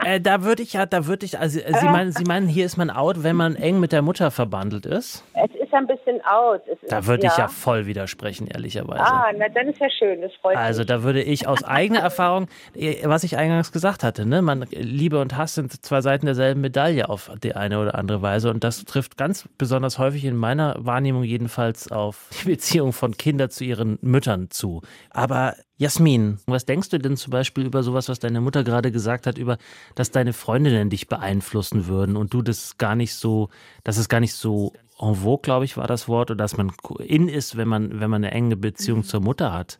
äh, 0.04 0.20
da 0.20 0.44
würde 0.44 0.64
ich 0.64 0.74
ja, 0.74 0.86
da 0.86 1.06
würde 1.06 1.26
ich, 1.26 1.40
also 1.40 1.60
äh, 1.60 1.74
Sie, 1.74 1.86
meinen, 1.90 2.12
Sie 2.12 2.24
meinen, 2.24 2.48
hier 2.48 2.66
ist 2.66 2.78
man 2.78 2.90
out, 2.90 3.24
wenn 3.24 3.36
man 3.36 3.56
eng 3.56 3.80
mit 3.80 3.92
der 3.92 4.02
Mutter 4.02 4.32
verbandelt 4.32 4.86
ist? 4.86 5.24
Es 5.34 5.53
ist 5.74 5.78
ein 5.80 5.88
bisschen 5.88 6.22
out. 6.26 6.62
Es 6.68 6.78
Da 6.90 7.06
würde 7.06 7.28
ich 7.28 7.38
ja 7.38 7.48
voll 7.48 7.86
widersprechen, 7.86 8.48
ehrlicherweise. 8.48 9.04
Ah, 9.04 9.32
na 9.36 9.50
dann 9.50 9.70
ist 9.70 9.80
ja 9.80 9.90
schön, 9.90 10.22
das 10.22 10.32
freut 10.42 10.56
Also 10.58 10.80
mich. 10.80 10.88
da 10.88 11.04
würde 11.04 11.22
ich 11.22 11.48
aus 11.48 11.64
eigener 11.64 12.00
Erfahrung, 12.04 12.48
eh, 12.76 12.98
was 13.06 13.24
ich 13.24 13.38
eingangs 13.38 13.72
gesagt 13.72 14.04
hatte, 14.04 14.26
ne, 14.26 14.42
man 14.42 14.66
Liebe 14.72 15.20
und 15.20 15.38
Hass 15.38 15.56
sind 15.56 15.84
zwei 15.86 16.02
Seiten 16.02 16.26
derselben 16.26 16.62
Medaille 16.62 17.10
auf 17.10 17.32
die 17.44 17.56
eine 17.56 17.80
oder 17.80 17.96
andere 17.96 18.22
Weise 18.22 18.50
und 18.50 18.64
das 18.64 18.86
trifft 18.86 19.18
ganz 19.18 19.48
besonders 19.58 20.00
häufig 20.00 20.26
in 20.26 20.36
meiner 20.36 20.76
Wahrnehmung 20.80 21.24
jedenfalls 21.24 21.92
auf 21.92 22.30
die 22.44 22.50
Beziehung 22.50 22.94
von 22.94 23.18
Kindern 23.18 23.50
zu 23.50 23.64
ihren 23.64 23.98
Müttern 24.02 24.50
zu. 24.50 24.82
Aber 25.10 25.56
Jasmin, 25.78 26.40
was 26.46 26.66
denkst 26.66 26.90
du 26.90 27.00
denn 27.00 27.18
zum 27.18 27.32
Beispiel 27.32 27.66
über 27.66 27.84
sowas, 27.84 28.08
was 28.08 28.20
deine 28.20 28.42
Mutter 28.42 28.64
gerade 28.64 28.92
gesagt 28.92 29.28
hat, 29.28 29.38
über, 29.38 29.58
dass 29.96 30.12
deine 30.12 30.32
Freundinnen 30.32 30.90
dich 30.90 31.08
beeinflussen 31.08 31.88
würden 31.88 32.16
und 32.16 32.34
du 32.34 32.42
das 32.42 32.78
gar 32.78 32.96
nicht 32.96 33.16
so, 33.16 33.50
dass 33.84 33.98
es 33.98 34.08
gar 34.08 34.20
nicht 34.20 34.34
so 34.34 34.74
en 35.08 35.16
vogue, 35.16 35.42
glaube 35.42 35.66
ich, 35.66 35.78
war 35.78 35.88
das 35.88 36.08
Wort, 36.08 36.32
oder 36.32 36.38
dass 36.38 36.58
man 36.58 36.72
in 37.00 37.28
ist, 37.28 37.58
wenn 37.58 37.68
man, 37.68 38.00
wenn 38.00 38.10
man 38.10 38.24
eine 38.24 38.34
enge 38.34 38.56
Beziehung 38.56 39.04
zur 39.04 39.22
Mutter 39.22 39.54
hat. 39.54 39.80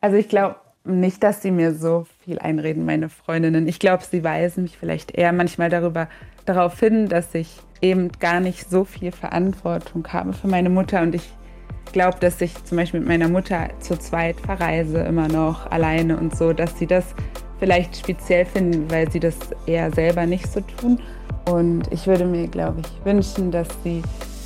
Also 0.00 0.16
ich 0.16 0.28
glaube 0.28 0.56
nicht, 0.84 1.22
dass 1.22 1.42
sie 1.42 1.50
mir 1.50 1.74
so 1.74 2.06
viel 2.24 2.38
einreden, 2.38 2.84
meine 2.84 3.08
Freundinnen. 3.08 3.68
Ich 3.68 3.78
glaube, 3.78 4.02
sie 4.04 4.24
weisen 4.24 4.64
mich 4.64 4.76
vielleicht 4.76 5.12
eher 5.12 5.32
manchmal 5.32 5.70
darüber 5.70 6.08
darauf 6.44 6.78
hin, 6.80 7.08
dass 7.08 7.34
ich 7.34 7.48
eben 7.80 8.10
gar 8.18 8.40
nicht 8.40 8.68
so 8.68 8.84
viel 8.84 9.12
Verantwortung 9.12 10.06
habe 10.08 10.32
für 10.32 10.48
meine 10.48 10.70
Mutter 10.70 11.02
und 11.02 11.14
ich 11.14 11.32
glaube, 11.92 12.18
dass 12.20 12.40
ich 12.40 12.64
zum 12.64 12.78
Beispiel 12.78 13.00
mit 13.00 13.08
meiner 13.08 13.28
Mutter 13.28 13.68
zu 13.80 13.98
zweit 13.98 14.40
verreise, 14.40 14.98
immer 15.00 15.28
noch 15.28 15.70
alleine 15.70 16.16
und 16.16 16.34
so, 16.34 16.52
dass 16.52 16.78
sie 16.78 16.86
das 16.86 17.14
vielleicht 17.58 17.96
speziell 17.96 18.44
finden, 18.44 18.90
weil 18.90 19.10
sie 19.10 19.20
das 19.20 19.36
eher 19.66 19.92
selber 19.92 20.26
nicht 20.26 20.50
so 20.50 20.60
tun. 20.60 20.98
Und 21.48 21.92
ich 21.92 22.06
würde 22.06 22.24
mir, 22.24 22.48
glaube 22.48 22.80
ich, 22.80 23.04
wünschen, 23.04 23.50
dass 23.50 23.68
sie, 23.84 24.02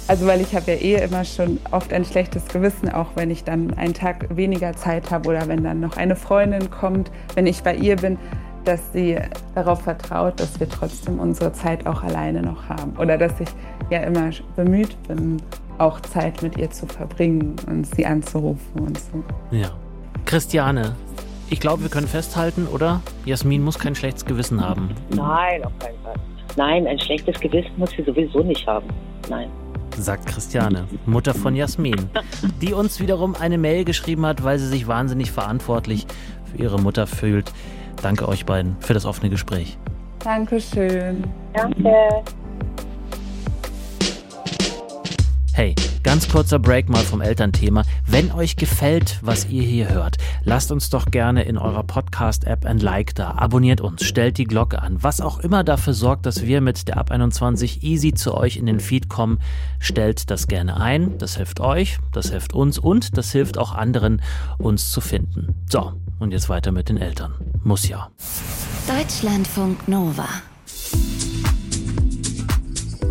also 0.08 0.26
weil 0.26 0.40
ich 0.40 0.54
habe 0.54 0.72
ja 0.72 0.76
eh 0.78 1.04
immer 1.04 1.24
schon 1.24 1.58
oft 1.70 1.92
ein 1.92 2.04
schlechtes 2.04 2.46
Gewissen, 2.46 2.90
auch 2.90 3.08
wenn 3.14 3.30
ich 3.30 3.44
dann 3.44 3.74
einen 3.74 3.94
Tag 3.94 4.26
weniger 4.36 4.72
Zeit 4.74 5.10
habe 5.10 5.28
oder 5.28 5.48
wenn 5.48 5.64
dann 5.64 5.80
noch 5.80 5.96
eine 5.96 6.16
Freundin 6.16 6.70
kommt, 6.70 7.10
wenn 7.34 7.46
ich 7.46 7.62
bei 7.62 7.74
ihr 7.74 7.96
bin, 7.96 8.18
dass 8.64 8.92
sie 8.92 9.18
darauf 9.54 9.82
vertraut, 9.82 10.40
dass 10.40 10.58
wir 10.60 10.68
trotzdem 10.68 11.18
unsere 11.18 11.52
Zeit 11.52 11.86
auch 11.86 12.02
alleine 12.02 12.42
noch 12.42 12.68
haben. 12.68 12.96
Oder 12.98 13.16
dass 13.16 13.40
ich 13.40 13.48
ja 13.90 14.00
immer 14.00 14.30
bemüht 14.56 14.96
bin, 15.06 15.40
auch 15.78 16.00
Zeit 16.00 16.42
mit 16.42 16.56
ihr 16.56 16.70
zu 16.70 16.86
verbringen 16.86 17.56
und 17.66 17.86
sie 17.94 18.06
anzurufen 18.06 18.80
und 18.80 18.98
so. 18.98 19.24
Ja. 19.50 19.70
Christiane, 20.24 20.96
ich 21.48 21.60
glaube, 21.60 21.82
wir 21.82 21.90
können 21.90 22.08
festhalten, 22.08 22.66
oder? 22.66 23.00
Jasmin 23.24 23.62
muss 23.62 23.78
kein 23.78 23.94
schlechtes 23.94 24.24
Gewissen 24.24 24.66
haben. 24.66 24.90
Nein, 25.10 25.64
auf 25.64 25.72
keinen 25.78 25.98
Fall. 26.02 26.16
Nein, 26.56 26.86
ein 26.86 26.98
schlechtes 26.98 27.38
Gewissen 27.38 27.70
muss 27.76 27.90
sie 27.90 28.02
sowieso 28.02 28.42
nicht 28.42 28.66
haben. 28.66 28.88
Nein. 29.28 29.48
Sagt 29.98 30.26
Christiane, 30.26 30.86
Mutter 31.06 31.34
von 31.34 31.56
Jasmin, 31.56 32.10
die 32.60 32.72
uns 32.74 33.00
wiederum 33.00 33.34
eine 33.34 33.58
Mail 33.58 33.84
geschrieben 33.84 34.26
hat, 34.26 34.44
weil 34.44 34.58
sie 34.58 34.68
sich 34.68 34.86
wahnsinnig 34.86 35.32
verantwortlich 35.32 36.06
für 36.50 36.58
ihre 36.58 36.80
Mutter 36.80 37.06
fühlt. 37.06 37.52
Danke 38.02 38.28
euch 38.28 38.44
beiden 38.44 38.76
für 38.80 38.94
das 38.94 39.06
offene 39.06 39.30
Gespräch. 39.30 39.78
Dankeschön. 40.20 41.24
Danke. 41.54 41.94
Hey, 45.52 45.74
ganz 46.06 46.28
kurzer 46.28 46.60
Break 46.60 46.88
mal 46.88 47.02
vom 47.02 47.20
Elternthema. 47.20 47.82
Wenn 48.06 48.30
euch 48.30 48.54
gefällt, 48.54 49.18
was 49.22 49.48
ihr 49.48 49.64
hier 49.64 49.88
hört, 49.88 50.18
lasst 50.44 50.70
uns 50.70 50.88
doch 50.88 51.06
gerne 51.06 51.42
in 51.42 51.58
eurer 51.58 51.82
Podcast-App 51.82 52.64
ein 52.64 52.78
Like 52.78 53.16
da. 53.16 53.32
Abonniert 53.32 53.80
uns, 53.80 54.04
stellt 54.04 54.38
die 54.38 54.44
Glocke 54.44 54.80
an. 54.80 55.02
Was 55.02 55.20
auch 55.20 55.40
immer 55.40 55.64
dafür 55.64 55.94
sorgt, 55.94 56.24
dass 56.24 56.46
wir 56.46 56.60
mit 56.60 56.86
der 56.86 56.98
Ab 56.98 57.10
21 57.10 57.82
easy 57.82 58.14
zu 58.14 58.36
euch 58.36 58.56
in 58.56 58.66
den 58.66 58.78
Feed 58.78 59.08
kommen, 59.08 59.40
stellt 59.80 60.30
das 60.30 60.46
gerne 60.46 60.80
ein. 60.80 61.18
Das 61.18 61.38
hilft 61.38 61.58
euch, 61.58 61.98
das 62.12 62.30
hilft 62.30 62.52
uns 62.52 62.78
und 62.78 63.18
das 63.18 63.32
hilft 63.32 63.58
auch 63.58 63.74
anderen, 63.74 64.22
uns 64.58 64.92
zu 64.92 65.00
finden. 65.00 65.56
So, 65.68 65.92
und 66.20 66.30
jetzt 66.30 66.48
weiter 66.48 66.70
mit 66.70 66.88
den 66.88 66.98
Eltern. 66.98 67.34
Muss 67.64 67.88
ja. 67.88 68.10
Deutschlandfunk 68.86 69.88
Nova. 69.88 70.28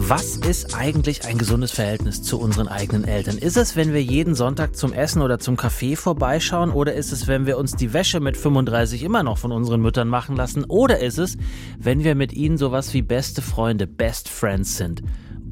Was 0.07 0.37
ist 0.37 0.75
eigentlich 0.75 1.25
ein 1.25 1.39
gesundes 1.39 1.71
Verhältnis 1.71 2.21
zu 2.21 2.39
unseren 2.39 2.67
eigenen 2.67 3.05
Eltern? 3.05 3.39
Ist 3.39 3.57
es, 3.57 3.75
wenn 3.75 3.91
wir 3.91 4.03
jeden 4.03 4.35
Sonntag 4.35 4.75
zum 4.75 4.93
Essen 4.93 5.23
oder 5.23 5.39
zum 5.39 5.57
Kaffee 5.57 5.95
vorbeischauen? 5.95 6.69
Oder 6.69 6.93
ist 6.93 7.11
es, 7.11 7.25
wenn 7.25 7.47
wir 7.47 7.57
uns 7.57 7.75
die 7.75 7.91
Wäsche 7.91 8.19
mit 8.19 8.37
35 8.37 9.01
immer 9.01 9.23
noch 9.23 9.39
von 9.39 9.51
unseren 9.51 9.81
Müttern 9.81 10.07
machen 10.07 10.35
lassen? 10.35 10.63
Oder 10.65 10.99
ist 10.99 11.17
es, 11.17 11.37
wenn 11.79 12.03
wir 12.03 12.13
mit 12.13 12.33
ihnen 12.33 12.59
sowas 12.59 12.93
wie 12.93 13.01
beste 13.01 13.41
Freunde, 13.41 13.87
Best 13.87 14.29
Friends 14.29 14.77
sind? 14.77 15.01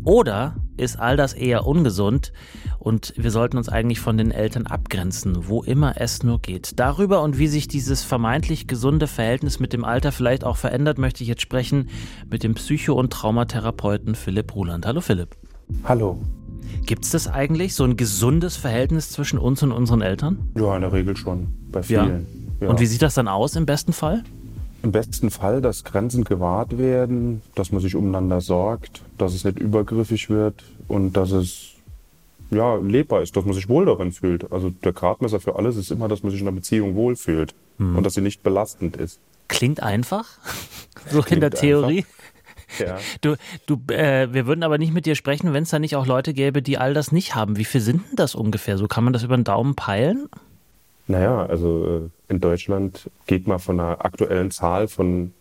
Oder 0.03 0.55
ist 0.75 0.99
all 0.99 1.15
das 1.15 1.33
eher 1.33 1.65
ungesund 1.65 2.33
und 2.77 3.13
wir 3.15 3.31
sollten 3.31 3.57
uns 3.57 3.69
eigentlich 3.69 4.01
von 4.01 4.17
den 4.17 4.31
Eltern 4.31 4.67
abgrenzen, 4.67 5.47
wo 5.47 5.63
immer 5.63 5.93
es 5.97 6.23
nur 6.23 6.39
geht? 6.41 6.77
Darüber 6.77 7.21
und 7.21 7.37
wie 7.37 7.47
sich 7.47 7.69
dieses 7.69 8.03
vermeintlich 8.03 8.67
gesunde 8.67 9.07
Verhältnis 9.07 9.59
mit 9.61 9.71
dem 9.71 9.85
Alter 9.85 10.11
vielleicht 10.11 10.43
auch 10.43 10.57
verändert, 10.57 10.97
möchte 10.97 11.23
ich 11.23 11.29
jetzt 11.29 11.41
sprechen 11.41 11.89
mit 12.29 12.43
dem 12.43 12.55
Psycho- 12.55 12.95
und 12.95 13.13
Traumatherapeuten 13.13 14.15
Philipp 14.15 14.53
Ruland. 14.55 14.85
Hallo 14.85 14.99
Philipp. 14.99 15.37
Hallo. 15.85 16.19
Gibt 16.85 17.05
es 17.05 17.11
das 17.11 17.29
eigentlich, 17.29 17.73
so 17.73 17.85
ein 17.85 17.95
gesundes 17.95 18.57
Verhältnis 18.57 19.09
zwischen 19.09 19.39
uns 19.39 19.63
und 19.63 19.71
unseren 19.71 20.01
Eltern? 20.01 20.49
Ja, 20.57 20.75
in 20.75 20.81
der 20.81 20.91
Regel 20.91 21.15
schon. 21.15 21.47
Bei 21.71 21.81
vielen. 21.81 22.25
Ja. 22.59 22.67
Und 22.67 22.81
wie 22.81 22.85
sieht 22.85 23.01
das 23.01 23.13
dann 23.13 23.29
aus 23.29 23.55
im 23.55 23.65
besten 23.65 23.93
Fall? 23.93 24.23
Im 24.83 24.91
besten 24.91 25.31
Fall, 25.31 25.61
dass 25.61 25.83
Grenzen 25.83 26.23
gewahrt 26.25 26.77
werden, 26.77 27.41
dass 27.55 27.71
man 27.71 27.81
sich 27.81 27.95
umeinander 27.95 28.41
sorgt, 28.41 29.01
dass 29.17 29.33
es 29.33 29.45
nicht 29.45 29.57
übergriffig 29.57 30.29
wird 30.29 30.63
und 30.87 31.13
dass 31.13 31.31
es 31.31 31.69
ja, 32.51 32.75
lebbar 32.75 33.21
ist, 33.21 33.35
dass 33.35 33.45
man 33.45 33.53
sich 33.53 33.69
wohl 33.69 33.85
darin 33.85 34.11
fühlt. 34.11 34.51
Also 34.51 34.69
der 34.69 34.93
Gradmesser 34.93 35.39
für 35.39 35.55
alles 35.55 35.77
ist 35.77 35.89
immer, 35.89 36.07
dass 36.07 36.21
man 36.21 36.31
sich 36.31 36.41
in 36.41 36.47
einer 36.47 36.55
Beziehung 36.55 36.95
wohlfühlt 36.95 37.55
und 37.79 38.03
dass 38.03 38.13
sie 38.13 38.21
nicht 38.21 38.43
belastend 38.43 38.97
ist. 38.97 39.19
Klingt 39.47 39.81
einfach, 39.81 40.37
so 41.09 41.23
in 41.23 41.39
der 41.39 41.49
Klingt 41.49 41.55
Theorie. 41.55 42.05
Ja. 42.79 42.97
Du, 43.21 43.35
du, 43.67 43.79
äh, 43.93 44.33
wir 44.33 44.47
würden 44.47 44.63
aber 44.63 44.77
nicht 44.77 44.93
mit 44.93 45.05
dir 45.05 45.15
sprechen, 45.15 45.53
wenn 45.53 45.63
es 45.63 45.69
da 45.69 45.79
nicht 45.79 45.95
auch 45.95 46.07
Leute 46.07 46.33
gäbe, 46.33 46.61
die 46.61 46.77
all 46.77 46.93
das 46.93 47.11
nicht 47.11 47.35
haben. 47.35 47.57
Wie 47.57 47.65
viel 47.65 47.81
sind 47.81 48.01
denn 48.09 48.15
das 48.15 48.35
ungefähr? 48.35 48.77
So 48.77 48.87
kann 48.87 49.03
man 49.03 49.13
das 49.13 49.23
über 49.23 49.37
den 49.37 49.43
Daumen 49.43 49.75
peilen? 49.75 50.27
Naja, 51.07 51.45
also 51.45 52.09
äh, 52.29 52.31
in 52.31 52.39
Deutschland 52.39 53.09
geht 53.27 53.47
man 53.47 53.59
von 53.59 53.79
einer 53.79 54.05
aktuellen 54.05 54.51
Zahl 54.51 54.87
von 54.87 55.33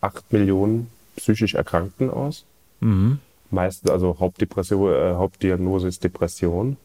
8 0.00 0.32
Millionen 0.32 0.88
psychisch 1.16 1.54
Erkrankten 1.54 2.10
aus. 2.10 2.44
Mhm. 2.80 3.18
Meistens, 3.50 3.90
also 3.90 4.16
Hauptdepression, 4.20 4.92
äh, 4.92 5.14
Hauptdiagnose 5.14 5.88
ist 5.88 6.04
Depression. 6.04 6.76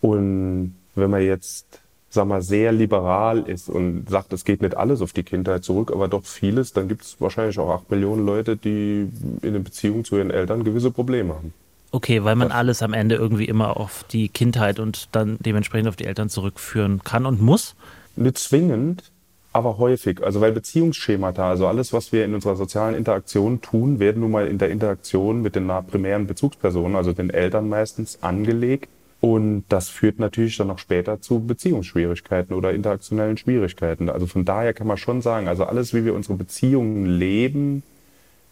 Und 0.00 0.74
wenn 0.94 1.10
man 1.10 1.22
jetzt, 1.22 1.80
sag 2.08 2.26
mal, 2.26 2.42
sehr 2.42 2.72
liberal 2.72 3.40
ist 3.40 3.68
und 3.68 4.08
sagt, 4.08 4.32
es 4.32 4.44
geht 4.44 4.62
nicht 4.62 4.76
alles 4.76 5.02
auf 5.02 5.12
die 5.12 5.22
Kindheit 5.22 5.64
zurück, 5.64 5.90
aber 5.92 6.08
doch 6.08 6.24
vieles, 6.24 6.72
dann 6.72 6.88
gibt 6.88 7.02
es 7.02 7.20
wahrscheinlich 7.20 7.58
auch 7.58 7.70
8 7.70 7.90
Millionen 7.90 8.24
Leute, 8.24 8.56
die 8.56 9.08
in 9.42 9.52
der 9.52 9.60
Beziehung 9.60 10.04
zu 10.04 10.16
ihren 10.16 10.30
Eltern 10.30 10.64
gewisse 10.64 10.90
Probleme 10.90 11.34
haben. 11.34 11.52
Okay, 11.94 12.24
weil 12.24 12.36
man 12.36 12.50
alles 12.50 12.82
am 12.82 12.94
Ende 12.94 13.16
irgendwie 13.16 13.44
immer 13.44 13.76
auf 13.76 14.04
die 14.10 14.30
Kindheit 14.30 14.80
und 14.80 15.10
dann 15.12 15.36
dementsprechend 15.40 15.88
auf 15.88 15.96
die 15.96 16.06
Eltern 16.06 16.30
zurückführen 16.30 17.02
kann 17.04 17.26
und 17.26 17.42
muss. 17.42 17.76
Nicht 18.16 18.38
zwingend, 18.38 19.12
aber 19.52 19.76
häufig. 19.76 20.22
Also 20.22 20.40
weil 20.40 20.52
Beziehungsschemata, 20.52 21.50
also 21.50 21.66
alles, 21.66 21.92
was 21.92 22.10
wir 22.10 22.24
in 22.24 22.34
unserer 22.34 22.56
sozialen 22.56 22.94
Interaktion 22.94 23.60
tun, 23.60 24.00
werden 24.00 24.20
nun 24.20 24.30
mal 24.30 24.46
in 24.46 24.56
der 24.56 24.70
Interaktion 24.70 25.42
mit 25.42 25.54
den 25.54 25.70
primären 25.86 26.26
Bezugspersonen, 26.26 26.96
also 26.96 27.12
den 27.12 27.28
Eltern 27.28 27.68
meistens, 27.68 28.22
angelegt. 28.22 28.88
Und 29.20 29.64
das 29.68 29.90
führt 29.90 30.18
natürlich 30.18 30.56
dann 30.56 30.70
auch 30.70 30.78
später 30.78 31.20
zu 31.20 31.46
Beziehungsschwierigkeiten 31.46 32.56
oder 32.56 32.72
interaktionellen 32.72 33.36
Schwierigkeiten. 33.36 34.08
Also 34.08 34.26
von 34.26 34.46
daher 34.46 34.72
kann 34.72 34.86
man 34.86 34.96
schon 34.96 35.20
sagen, 35.20 35.46
also 35.46 35.64
alles, 35.64 35.92
wie 35.94 36.06
wir 36.06 36.14
unsere 36.14 36.34
Beziehungen 36.34 37.06
leben, 37.06 37.82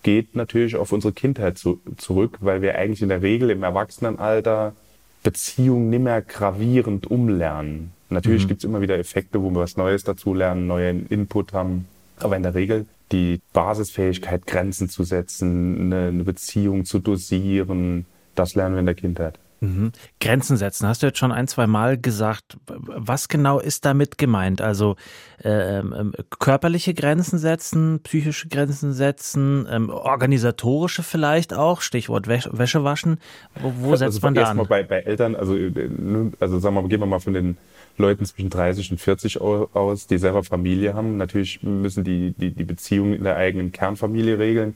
geht 0.03 0.35
natürlich 0.35 0.77
auf 0.77 0.93
unsere 0.93 1.13
Kindheit 1.13 1.59
zu, 1.59 1.81
zurück, 1.97 2.39
weil 2.41 2.63
wir 2.63 2.77
eigentlich 2.77 3.03
in 3.03 3.09
der 3.09 3.23
Regel 3.23 3.51
im 3.51 3.63
Erwachsenenalter 3.63 4.75
Beziehungen 5.23 5.91
nimmer 5.91 6.23
gravierend 6.23 7.11
umlernen. 7.11 7.93
Natürlich 8.09 8.49
gibt's 8.49 8.65
immer 8.65 8.81
wieder 8.81 8.99
Effekte, 8.99 9.43
wo 9.43 9.51
wir 9.51 9.61
was 9.61 9.77
Neues 9.77 10.03
dazulernen, 10.03 10.67
neuen 10.67 11.07
Input 11.09 11.53
haben. 11.53 11.87
Aber 12.17 12.37
in 12.37 12.43
der 12.43 12.55
Regel 12.55 12.87
die 13.13 13.41
Basisfähigkeit, 13.53 14.47
Grenzen 14.47 14.89
zu 14.89 15.05
setzen, 15.05 15.93
eine, 15.93 16.09
eine 16.09 16.25
Beziehung 16.25 16.85
zu 16.85 16.99
dosieren, 16.99 18.07
das 18.35 18.55
lernen 18.55 18.77
wir 18.77 18.81
in 18.81 18.87
der 18.87 18.95
Kindheit. 18.95 19.39
Mhm. 19.61 19.93
Grenzen 20.21 20.57
setzen, 20.57 20.87
hast 20.89 21.03
du 21.03 21.07
jetzt 21.07 21.19
schon 21.19 21.33
ein, 21.33 21.47
zwei 21.47 21.67
Mal 21.67 21.99
gesagt. 21.99 22.57
Was 22.67 23.29
genau 23.29 23.59
ist 23.61 23.85
damit 23.85 24.17
gemeint? 24.17 24.63
Also 24.63 24.97
ähm, 25.45 25.95
ähm, 25.99 26.13
körperliche 26.39 26.95
Grenzen 26.95 27.39
setzen, 27.39 28.01
psychische 28.03 28.49
Grenzen 28.49 28.95
setzen, 28.95 29.67
ähm, 29.71 29.91
organisatorische 29.91 31.03
vielleicht 31.03 31.53
auch, 31.53 31.83
Stichwort 31.83 32.27
Wäsche, 32.27 32.51
Wäsche 32.57 32.85
waschen. 32.85 33.19
Wo, 33.61 33.73
wo 33.81 33.97
setzt 33.97 34.15
also 34.15 34.21
man 34.23 34.35
da 34.35 34.45
an? 34.45 34.67
bei, 34.67 34.83
bei 34.83 35.01
Eltern, 35.01 35.37
also, 35.37 35.55
äh, 35.57 35.71
nun- 35.89 36.33
also 36.41 36.59
sagen 36.59 36.75
wir 36.75 36.83
mal, 36.83 36.89
gehen 36.89 37.01
wir 37.01 37.07
mal 37.07 37.21
von 37.21 37.35
den 37.35 37.59
Leuten 37.99 38.25
zwischen 38.25 38.49
30 38.49 38.93
und 38.93 38.99
40 38.99 39.41
au- 39.43 39.69
aus, 39.75 40.07
die 40.07 40.17
selber 40.17 40.43
Familie 40.43 40.95
haben. 40.95 41.19
Natürlich 41.19 41.63
müssen 41.63 42.03
die, 42.03 42.33
die, 42.33 42.51
die 42.51 42.65
Beziehungen 42.65 43.13
in 43.15 43.25
der 43.25 43.37
eigenen 43.37 43.73
Kernfamilie 43.73 44.39
regeln. 44.39 44.75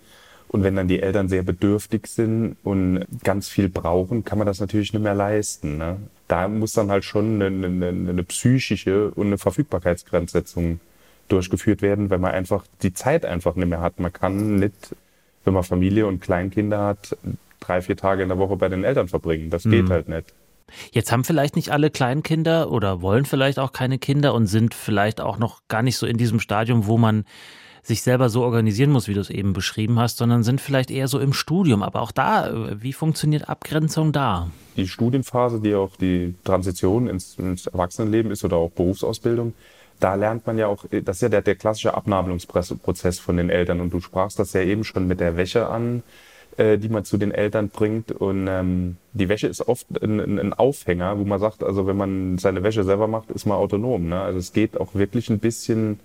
Und 0.54 0.62
wenn 0.62 0.76
dann 0.76 0.86
die 0.86 1.02
Eltern 1.02 1.28
sehr 1.28 1.42
bedürftig 1.42 2.06
sind 2.06 2.54
und 2.62 3.04
ganz 3.24 3.48
viel 3.48 3.68
brauchen, 3.68 4.24
kann 4.24 4.38
man 4.38 4.46
das 4.46 4.60
natürlich 4.60 4.92
nicht 4.92 5.02
mehr 5.02 5.12
leisten. 5.12 5.78
Ne? 5.78 5.96
Da 6.28 6.46
muss 6.46 6.74
dann 6.74 6.92
halt 6.92 7.04
schon 7.04 7.42
eine, 7.42 7.66
eine, 7.66 7.88
eine 7.88 8.22
psychische 8.22 9.10
und 9.10 9.26
eine 9.26 9.38
Verfügbarkeitsgrenzsetzung 9.38 10.78
durchgeführt 11.26 11.82
werden, 11.82 12.08
wenn 12.08 12.20
man 12.20 12.30
einfach 12.30 12.64
die 12.82 12.94
Zeit 12.94 13.24
einfach 13.26 13.56
nicht 13.56 13.66
mehr 13.66 13.80
hat. 13.80 13.98
Man 13.98 14.12
kann 14.12 14.54
nicht, 14.60 14.94
wenn 15.42 15.54
man 15.54 15.64
Familie 15.64 16.06
und 16.06 16.20
Kleinkinder 16.20 16.84
hat, 16.84 17.16
drei, 17.58 17.82
vier 17.82 17.96
Tage 17.96 18.22
in 18.22 18.28
der 18.28 18.38
Woche 18.38 18.54
bei 18.54 18.68
den 18.68 18.84
Eltern 18.84 19.08
verbringen. 19.08 19.50
Das 19.50 19.64
geht 19.64 19.86
mhm. 19.86 19.90
halt 19.90 20.08
nicht. 20.08 20.32
Jetzt 20.92 21.10
haben 21.10 21.24
vielleicht 21.24 21.56
nicht 21.56 21.72
alle 21.72 21.90
Kleinkinder 21.90 22.70
oder 22.70 23.02
wollen 23.02 23.24
vielleicht 23.24 23.58
auch 23.58 23.72
keine 23.72 23.98
Kinder 23.98 24.34
und 24.34 24.46
sind 24.46 24.72
vielleicht 24.72 25.20
auch 25.20 25.36
noch 25.36 25.62
gar 25.66 25.82
nicht 25.82 25.96
so 25.96 26.06
in 26.06 26.16
diesem 26.16 26.38
Stadium, 26.38 26.86
wo 26.86 26.96
man 26.96 27.24
sich 27.84 28.00
selber 28.00 28.30
so 28.30 28.42
organisieren 28.42 28.90
muss, 28.90 29.08
wie 29.08 29.14
du 29.14 29.20
es 29.20 29.30
eben 29.30 29.52
beschrieben 29.52 29.98
hast, 29.98 30.16
sondern 30.16 30.42
sind 30.42 30.60
vielleicht 30.60 30.90
eher 30.90 31.06
so 31.06 31.18
im 31.20 31.34
Studium. 31.34 31.82
Aber 31.82 32.00
auch 32.00 32.12
da, 32.12 32.48
äh, 32.48 32.82
wie 32.82 32.94
funktioniert 32.94 33.48
Abgrenzung 33.48 34.10
da? 34.10 34.50
Die 34.76 34.88
Studienphase, 34.88 35.60
die 35.60 35.74
auch 35.74 35.94
die 35.96 36.34
Transition 36.44 37.06
ins, 37.06 37.38
ins 37.38 37.66
Erwachsenenleben 37.66 38.32
ist 38.32 38.42
oder 38.42 38.56
auch 38.56 38.70
Berufsausbildung, 38.70 39.52
da 40.00 40.14
lernt 40.14 40.46
man 40.46 40.58
ja 40.58 40.66
auch, 40.66 40.86
das 40.90 41.16
ist 41.16 41.22
ja 41.22 41.28
der, 41.28 41.42
der 41.42 41.54
klassische 41.56 41.94
Abnabelungsprozess 41.94 43.18
von 43.18 43.36
den 43.36 43.50
Eltern. 43.50 43.80
Und 43.80 43.92
du 43.92 44.00
sprachst 44.00 44.38
das 44.38 44.54
ja 44.54 44.62
eben 44.62 44.82
schon 44.82 45.06
mit 45.06 45.20
der 45.20 45.36
Wäsche 45.36 45.68
an, 45.68 46.02
äh, 46.56 46.78
die 46.78 46.88
man 46.88 47.04
zu 47.04 47.18
den 47.18 47.32
Eltern 47.32 47.68
bringt. 47.68 48.12
Und 48.12 48.48
ähm, 48.48 48.96
die 49.12 49.28
Wäsche 49.28 49.46
ist 49.46 49.68
oft 49.68 49.86
ein, 50.02 50.38
ein, 50.38 50.52
Aufhänger, 50.54 51.18
wo 51.18 51.24
man 51.24 51.38
sagt, 51.38 51.62
also 51.62 51.86
wenn 51.86 51.98
man 51.98 52.38
seine 52.38 52.62
Wäsche 52.62 52.82
selber 52.82 53.08
macht, 53.08 53.30
ist 53.30 53.44
man 53.44 53.58
autonom. 53.58 54.08
Ne? 54.08 54.20
Also 54.20 54.38
es 54.38 54.54
geht 54.54 54.80
auch 54.80 54.94
wirklich 54.94 55.28
ein 55.28 55.38
bisschen 55.38 56.00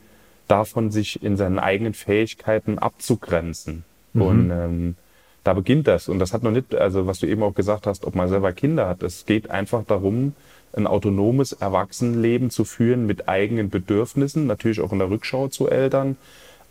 davon, 0.50 0.92
sich 0.92 1.24
in 1.24 1.38
seinen 1.38 1.60
eigenen 1.60 1.94
Fähigkeiten 1.94 2.80
abzugrenzen. 2.80 3.84
Mhm. 4.14 4.22
Und 4.22 4.52
ähm, 4.52 4.96
da 5.44 5.54
beginnt 5.54 5.88
das. 5.88 6.10
Und 6.10 6.20
das 6.20 6.34
hat 6.34 6.44
noch 6.44 6.52
nicht, 6.52 6.76
also 6.76 7.08
was 7.08 7.20
du 7.20 7.28
eben 7.28 7.44
auch 7.44 7.54
gesagt 7.54 7.88
hast, 7.88 8.06
ob 8.06 8.16
man 8.16 8.30
selber 8.30 8.52
Kinder 8.52 8.88
hat. 8.88 9.04
Es 9.04 9.26
geht 9.26 9.50
einfach 9.50 9.84
darum, 9.86 10.34
ein 10.76 10.88
autonomes 10.88 11.54
Erwachsenenleben 11.54 12.50
zu 12.50 12.66
führen 12.66 13.06
mit 13.06 13.28
eigenen 13.28 13.70
Bedürfnissen, 13.70 14.46
natürlich 14.46 14.82
auch 14.82 14.92
in 14.92 15.00
der 15.00 15.10
Rückschau 15.10 15.48
zu 15.48 15.68
Eltern, 15.68 16.18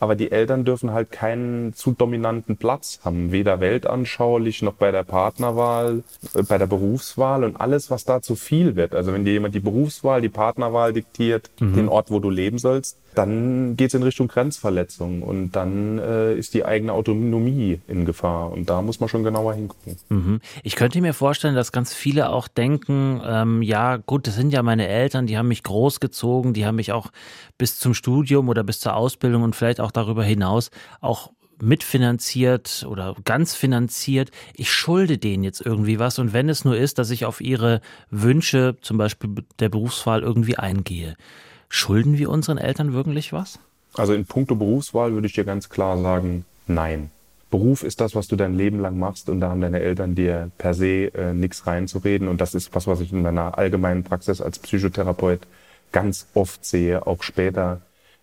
aber 0.01 0.15
die 0.15 0.31
Eltern 0.31 0.65
dürfen 0.65 0.93
halt 0.93 1.11
keinen 1.11 1.75
zu 1.75 1.93
dominanten 1.93 2.57
Platz 2.57 3.01
haben, 3.05 3.33
weder 3.33 3.61
weltanschaulich 3.61 4.63
noch 4.63 4.75
bei 4.75 4.93
der 4.93 5.03
Partnerwahl, 5.03 6.05
äh, 6.35 6.43
bei 6.43 6.59
der 6.59 6.67
Berufswahl 6.67 7.43
und 7.43 7.61
alles, 7.61 7.91
was 7.91 8.05
da 8.05 8.23
zu 8.23 8.37
viel 8.37 8.77
wird. 8.77 8.95
Also 8.95 9.13
wenn 9.13 9.25
dir 9.25 9.33
jemand 9.33 9.55
die 9.55 9.61
Berufswahl, 9.61 10.21
die 10.21 10.29
Partnerwahl 10.29 10.93
diktiert, 10.93 11.51
mhm. 11.59 11.75
den 11.75 11.89
Ort, 11.89 12.11
wo 12.11 12.21
du 12.21 12.31
leben 12.31 12.59
sollst, 12.59 12.97
dann 13.15 13.77
geht 13.77 13.89
es 13.89 13.95
in 13.95 14.03
Richtung 14.03 14.29
Grenzverletzung 14.29 15.23
und 15.23 15.53
dann 15.53 15.99
äh, 15.99 16.35
ist 16.35 16.55
die 16.55 16.65
eigene 16.65 16.93
Autonomie 16.93 17.81
in 17.89 18.05
Gefahr 18.05 18.53
und 18.53 18.71
da 18.71 18.83
muss 18.83 19.01
man 19.01 19.09
schon 19.09 19.25
genauer 19.25 19.55
hingucken. 19.55 19.97
Mhm. 20.09 20.41
Ich 20.63 20.77
könnte 20.77 21.01
mir 21.01 21.15
vorstellen, 21.15 21.55
dass 21.55 21.73
ganz 21.73 21.95
viele 21.95 22.31
auch 22.31 22.49
denken, 22.49 23.21
ähm, 23.25 23.63
ja 23.63 23.97
gut, 23.97 24.27
das 24.27 24.35
sind 24.37 24.53
ja 24.53 24.63
meine 24.63 24.87
Eltern, 24.89 25.27
die 25.27 25.37
haben 25.37 25.49
mich 25.49 25.63
großgezogen, 25.63 26.55
die 26.55 26.67
haben 26.67 26.77
mich 26.77 26.93
auch 26.93 27.09
bis 27.57 27.79
zum 27.79 27.95
Studium 27.95 28.49
oder 28.49 28.63
bis 28.63 28.81
zur 28.81 28.95
Ausbildung 28.95 29.43
und 29.43 29.57
vielleicht 29.57 29.81
auch 29.81 29.91
darüber 29.91 30.25
hinaus 30.25 30.71
auch 31.01 31.31
mitfinanziert 31.61 32.87
oder 32.89 33.17
ganz 33.25 33.55
finanziert. 33.55 34.31
Ich 34.55 34.71
schulde 34.71 35.19
denen 35.19 35.45
jetzt 35.45 35.61
irgendwie 35.61 35.99
was 35.99 36.19
und 36.19 36.33
wenn 36.33 36.49
es 36.49 36.65
nur 36.65 36.77
ist, 36.77 36.99
dass 36.99 37.11
ich 37.11 37.25
auf 37.25 37.41
ihre 37.41 37.81
Wünsche, 38.11 38.77
zum 38.81 38.99
Beispiel 38.99 39.31
der 39.59 39.69
Berufswahl, 39.69 40.23
irgendwie 40.23 40.57
eingehe. 40.57 41.17
Schulden 41.69 42.19
wir 42.19 42.31
unseren 42.31 42.59
Eltern 42.59 42.93
wirklich 42.93 43.33
was? 43.33 43.59
Also 43.95 44.15
in 44.15 44.25
puncto 44.25 44.55
Berufswahl 44.55 45.13
würde 45.13 45.27
ich 45.27 45.35
dir 45.35 45.45
ganz 45.45 45.69
klar 45.69 46.01
sagen, 46.01 46.45
nein. 46.67 47.11
Beruf 47.51 47.83
ist 47.83 48.01
das, 48.01 48.15
was 48.15 48.29
du 48.29 48.37
dein 48.37 48.55
Leben 48.55 48.79
lang 48.79 48.99
machst 48.99 49.31
und 49.31 49.41
da 49.41 49.49
haben 49.49 49.63
deine 49.63 49.81
Eltern 49.81 50.15
dir 50.15 50.51
per 50.59 50.75
se 50.75 51.13
äh, 51.15 51.33
nichts 51.33 51.67
reinzureden 51.67 52.29
und 52.29 52.41
das 52.43 52.55
ist 52.55 52.75
was, 52.75 52.87
was 52.87 53.01
ich 53.01 53.11
in 53.11 53.23
meiner 53.23 53.57
allgemeinen 53.57 54.05
Praxis 54.05 54.43
als 54.43 54.59
Psychotherapeut 54.59 55.41
ganz 55.91 56.27
oft 56.35 56.65
sehe, 56.65 57.07
auch 57.07 57.23
später, 57.23 57.81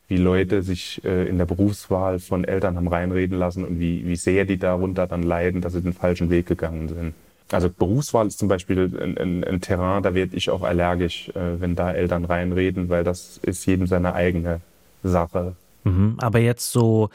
wie 0.08 0.18
Leute 0.18 0.62
sich 0.62 1.04
äh, 1.04 1.28
in 1.28 1.40
der 1.40 1.46
Berufswahl 1.46 2.20
von 2.20 2.44
Eltern 2.44 2.76
haben 2.76 2.88
reinreden 2.88 3.40
lassen 3.40 3.66
und 3.66 3.80
wie, 3.80 4.06
wie 4.06 4.16
sehr 4.16 4.46
die 4.46 4.58
darunter 4.58 5.08
dann 5.08 5.24
leiden, 5.24 5.62
dass 5.62 5.74
sie 5.74 5.82
den 5.82 5.94
falschen 5.94 6.30
Weg 6.30 6.46
gegangen 6.46 6.88
sind. 6.90 7.14
Also 7.52 7.70
Berufswahl 7.70 8.28
ist 8.28 8.40
zum 8.40 8.48
Beispiel 8.48 8.92
ein, 9.00 9.18
ein, 9.18 9.44
ein 9.44 9.62
Terrain, 9.62 10.02
da 10.02 10.14
werde 10.16 10.36
ich 10.36 10.50
auch 10.50 10.64
allergisch, 10.64 11.30
äh, 11.30 11.60
wenn 11.60 11.76
da 11.76 11.92
Eltern 11.92 12.26
reinreden, 12.26 12.90
weil 12.90 13.04
das 13.04 13.40
ist 13.44 13.66
jedem 13.66 13.88
seine 13.88 14.14
eigene 14.14 14.62
Sache. 15.04 15.56
Mhm, 15.84 16.16
aber 16.18 16.40
jetzt 16.40 16.72
so 16.72 17.10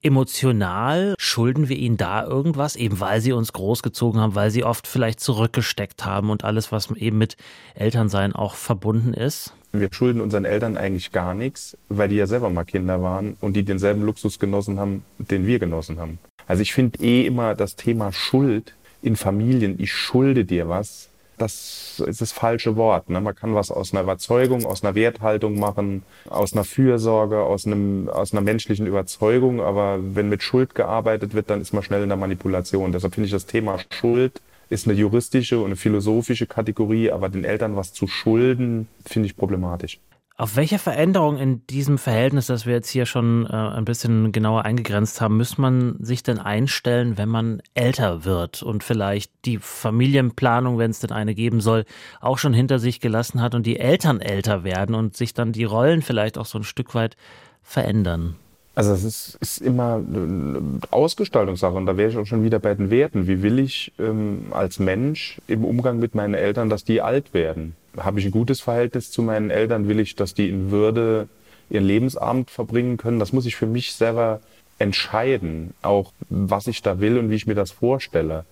emotional 0.00 1.14
schulden 1.18 1.68
wir 1.68 1.76
ihnen 1.76 1.96
da 1.96 2.24
irgendwas, 2.24 2.76
eben 2.76 3.00
weil 3.00 3.20
sie 3.20 3.32
uns 3.32 3.52
großgezogen 3.52 4.20
haben, 4.20 4.36
weil 4.36 4.50
sie 4.50 4.62
oft 4.62 4.86
vielleicht 4.86 5.18
zurückgesteckt 5.18 6.04
haben 6.04 6.30
und 6.30 6.44
alles, 6.44 6.70
was 6.70 6.90
eben 6.92 7.18
mit 7.18 7.36
Elternsein 7.74 8.32
auch 8.32 8.54
verbunden 8.54 9.14
ist? 9.14 9.52
Wir 9.72 9.88
schulden 9.90 10.20
unseren 10.20 10.44
Eltern 10.44 10.76
eigentlich 10.76 11.10
gar 11.10 11.34
nichts, 11.34 11.76
weil 11.88 12.08
die 12.08 12.14
ja 12.14 12.28
selber 12.28 12.48
mal 12.50 12.64
Kinder 12.64 13.02
waren 13.02 13.36
und 13.40 13.54
die 13.54 13.64
denselben 13.64 14.02
Luxus 14.02 14.38
genossen 14.38 14.78
haben, 14.78 15.04
den 15.18 15.48
wir 15.48 15.58
genossen 15.58 15.98
haben. 15.98 16.20
Also 16.46 16.62
ich 16.62 16.72
finde 16.72 17.02
eh 17.02 17.26
immer 17.26 17.56
das 17.56 17.74
Thema 17.74 18.12
Schuld 18.12 18.74
in 19.04 19.16
Familien, 19.16 19.76
ich 19.78 19.92
schulde 19.92 20.44
dir 20.46 20.68
was, 20.68 21.10
das 21.36 22.02
ist 22.06 22.20
das 22.20 22.32
falsche 22.32 22.76
Wort. 22.76 23.10
Ne? 23.10 23.20
Man 23.20 23.34
kann 23.34 23.54
was 23.54 23.70
aus 23.70 23.92
einer 23.92 24.02
Überzeugung, 24.02 24.64
aus 24.64 24.82
einer 24.82 24.94
Werthaltung 24.94 25.58
machen, 25.58 26.04
aus 26.30 26.52
einer 26.52 26.64
Fürsorge, 26.64 27.40
aus, 27.40 27.66
einem, 27.66 28.08
aus 28.08 28.32
einer 28.32 28.40
menschlichen 28.40 28.86
Überzeugung. 28.86 29.60
Aber 29.60 29.98
wenn 30.00 30.28
mit 30.28 30.42
Schuld 30.42 30.74
gearbeitet 30.74 31.34
wird, 31.34 31.50
dann 31.50 31.60
ist 31.60 31.74
man 31.74 31.82
schnell 31.82 32.02
in 32.02 32.08
der 32.08 32.16
Manipulation. 32.16 32.92
Deshalb 32.92 33.14
finde 33.14 33.26
ich 33.26 33.32
das 33.32 33.46
Thema 33.46 33.78
Schuld 33.90 34.40
ist 34.70 34.86
eine 34.88 34.96
juristische 34.96 35.58
und 35.58 35.66
eine 35.66 35.76
philosophische 35.76 36.46
Kategorie, 36.46 37.10
aber 37.10 37.28
den 37.28 37.44
Eltern 37.44 37.76
was 37.76 37.92
zu 37.92 38.06
schulden, 38.06 38.88
finde 39.04 39.26
ich 39.26 39.36
problematisch. 39.36 40.00
Auf 40.36 40.56
welche 40.56 40.80
Veränderung 40.80 41.38
in 41.38 41.64
diesem 41.68 41.96
Verhältnis, 41.96 42.48
das 42.48 42.66
wir 42.66 42.72
jetzt 42.72 42.88
hier 42.88 43.06
schon 43.06 43.46
äh, 43.46 43.52
ein 43.52 43.84
bisschen 43.84 44.32
genauer 44.32 44.64
eingegrenzt 44.64 45.20
haben, 45.20 45.36
muss 45.36 45.58
man 45.58 45.96
sich 46.00 46.24
denn 46.24 46.40
einstellen, 46.40 47.16
wenn 47.16 47.28
man 47.28 47.62
älter 47.74 48.24
wird 48.24 48.60
und 48.60 48.82
vielleicht 48.82 49.30
die 49.44 49.58
Familienplanung, 49.58 50.76
wenn 50.76 50.90
es 50.90 50.98
denn 50.98 51.12
eine 51.12 51.36
geben 51.36 51.60
soll, 51.60 51.84
auch 52.20 52.38
schon 52.38 52.52
hinter 52.52 52.80
sich 52.80 52.98
gelassen 52.98 53.40
hat 53.40 53.54
und 53.54 53.64
die 53.64 53.78
Eltern 53.78 54.20
älter 54.20 54.64
werden 54.64 54.96
und 54.96 55.16
sich 55.16 55.34
dann 55.34 55.52
die 55.52 55.62
Rollen 55.62 56.02
vielleicht 56.02 56.36
auch 56.36 56.46
so 56.46 56.58
ein 56.58 56.64
Stück 56.64 56.96
weit 56.96 57.16
verändern? 57.62 58.34
Also 58.74 58.92
es 58.92 59.04
ist, 59.04 59.38
ist 59.40 59.58
immer 59.58 60.02
eine 60.04 60.80
Ausgestaltungssache 60.90 61.74
und 61.74 61.86
da 61.86 61.96
wäre 61.96 62.10
ich 62.10 62.16
auch 62.16 62.26
schon 62.26 62.42
wieder 62.42 62.58
bei 62.58 62.74
den 62.74 62.90
Werten. 62.90 63.28
Wie 63.28 63.40
will 63.42 63.60
ich 63.60 63.92
ähm, 64.00 64.46
als 64.50 64.80
Mensch 64.80 65.40
im 65.46 65.64
Umgang 65.64 66.00
mit 66.00 66.16
meinen 66.16 66.34
Eltern, 66.34 66.70
dass 66.70 66.82
die 66.82 67.00
alt 67.00 67.34
werden? 67.34 67.76
Habe 67.96 68.20
ich 68.20 68.26
ein 68.26 68.32
gutes 68.32 68.60
Verhältnis 68.60 69.10
zu 69.10 69.22
meinen 69.22 69.50
Eltern? 69.50 69.88
Will 69.88 70.00
ich, 70.00 70.16
dass 70.16 70.34
die 70.34 70.48
in 70.48 70.70
Würde 70.70 71.28
ihren 71.70 71.84
Lebensabend 71.84 72.50
verbringen 72.50 72.96
können? 72.96 73.18
Das 73.18 73.32
muss 73.32 73.46
ich 73.46 73.56
für 73.56 73.66
mich 73.66 73.92
selber 73.94 74.40
entscheiden, 74.78 75.74
auch 75.82 76.12
was 76.28 76.66
ich 76.66 76.82
da 76.82 77.00
will 77.00 77.18
und 77.18 77.30
wie 77.30 77.36
ich 77.36 77.46
mir 77.46 77.54
das 77.54 77.70
vorstelle. 77.70 78.44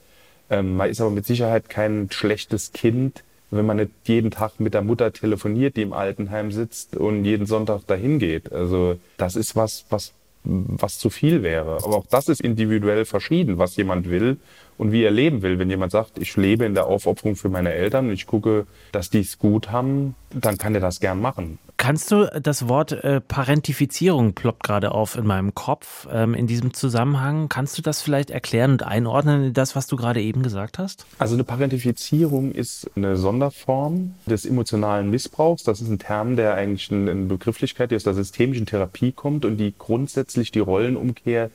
Ähm, 0.51 0.77
man 0.77 0.91
ist 0.91 1.01
aber 1.01 1.11
mit 1.11 1.27
Sicherheit 1.27 1.69
kein 1.69 2.09
schlechtes 2.11 2.73
Kind, 2.73 3.25
wenn 3.51 3.67
man 3.67 3.77
nicht 3.79 3.91
jeden 4.05 4.31
Tag 4.31 4.61
mit 4.61 4.75
der 4.75 4.83
Mutter 4.83 5.13
telefoniert, 5.13 5.77
die 5.77 5.83
im 5.83 5.93
Altenheim 5.93 6.53
sitzt 6.53 6.97
und 6.97 7.25
jeden 7.25 7.47
Sonntag 7.47 7.87
dahin 7.87 8.19
geht. 8.19 8.53
Also 8.53 8.99
das 9.19 9.37
ist 9.37 9.57
was, 9.57 9.85
was, 9.91 10.13
was 10.45 10.99
zu 10.99 11.11
viel 11.11 11.43
wäre. 11.43 11.79
Aber 11.85 11.97
auch 11.97 12.07
das 12.07 12.29
ist 12.29 12.41
individuell 12.41 13.05
verschieden, 13.05 13.59
was 13.59 13.77
jemand 13.77 14.11
will 14.11 14.39
und 14.79 14.93
wie 14.93 15.05
er 15.05 15.11
leben 15.11 15.43
will. 15.43 15.59
Wenn 15.59 15.71
jemand 15.71 15.93
sagt, 15.93 16.19
ich 16.19 16.37
lebe 16.37 16.65
in 16.65 16.75
der 16.75 16.87
Aufopferung 16.87 17.37
für 17.37 17.49
meine 17.49 17.73
Eltern 17.73 18.07
und 18.07 18.13
ich 18.13 18.27
gucke, 18.27 18.67
dass 18.91 19.11
die 19.11 19.21
es 19.21 19.39
gut 19.39 19.71
haben, 19.71 20.15
dann 20.31 20.59
kann 20.59 20.75
er 20.75 20.81
das 20.81 21.01
gern 21.01 21.21
machen. 21.21 21.59
Kannst 21.83 22.13
du 22.13 22.31
das 22.41 22.69
Wort 22.69 22.93
äh, 22.93 23.21
Parentifizierung 23.21 24.35
ploppt 24.35 24.63
gerade 24.63 24.93
auf 24.93 25.17
in 25.17 25.27
meinem 25.27 25.53
Kopf 25.53 26.07
ähm, 26.13 26.33
in 26.33 26.47
diesem 26.47 26.75
Zusammenhang? 26.75 27.49
Kannst 27.49 27.77
du 27.77 27.83
das 27.83 28.03
vielleicht 28.03 28.31
erklären 28.31 28.71
und 28.71 28.85
einordnen 28.85 29.47
in 29.47 29.53
das, 29.53 29.75
was 29.75 29.89
du 29.89 29.97
gerade 29.97 30.23
eben 30.23 30.45
gesagt 30.45 30.79
hast? 30.79 31.07
Also 31.19 31.35
eine 31.35 31.43
Parentifizierung 31.43 32.53
ist 32.53 32.89
eine 32.95 33.17
Sonderform 33.17 34.15
des 34.27 34.47
emotionalen 34.47 35.11
Missbrauchs. 35.11 35.65
Das 35.65 35.81
ist 35.81 35.89
ein 35.89 35.99
Term, 35.99 36.37
der 36.37 36.55
eigentlich 36.55 36.93
eine 36.93 37.17
Begrifflichkeit, 37.17 37.91
die 37.91 37.97
aus 37.97 38.05
der 38.05 38.15
systemischen 38.15 38.67
Therapie 38.67 39.11
kommt 39.11 39.45
und 39.45 39.57
die 39.57 39.75
grundsätzlich 39.77 40.53
die 40.53 40.61
Rollenumkehr 40.61 41.51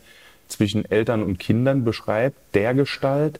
zwischen 0.50 0.84
Eltern 0.84 1.24
und 1.24 1.40
Kindern 1.40 1.86
beschreibt, 1.86 2.38
der 2.54 2.74
Gestalt, 2.74 3.40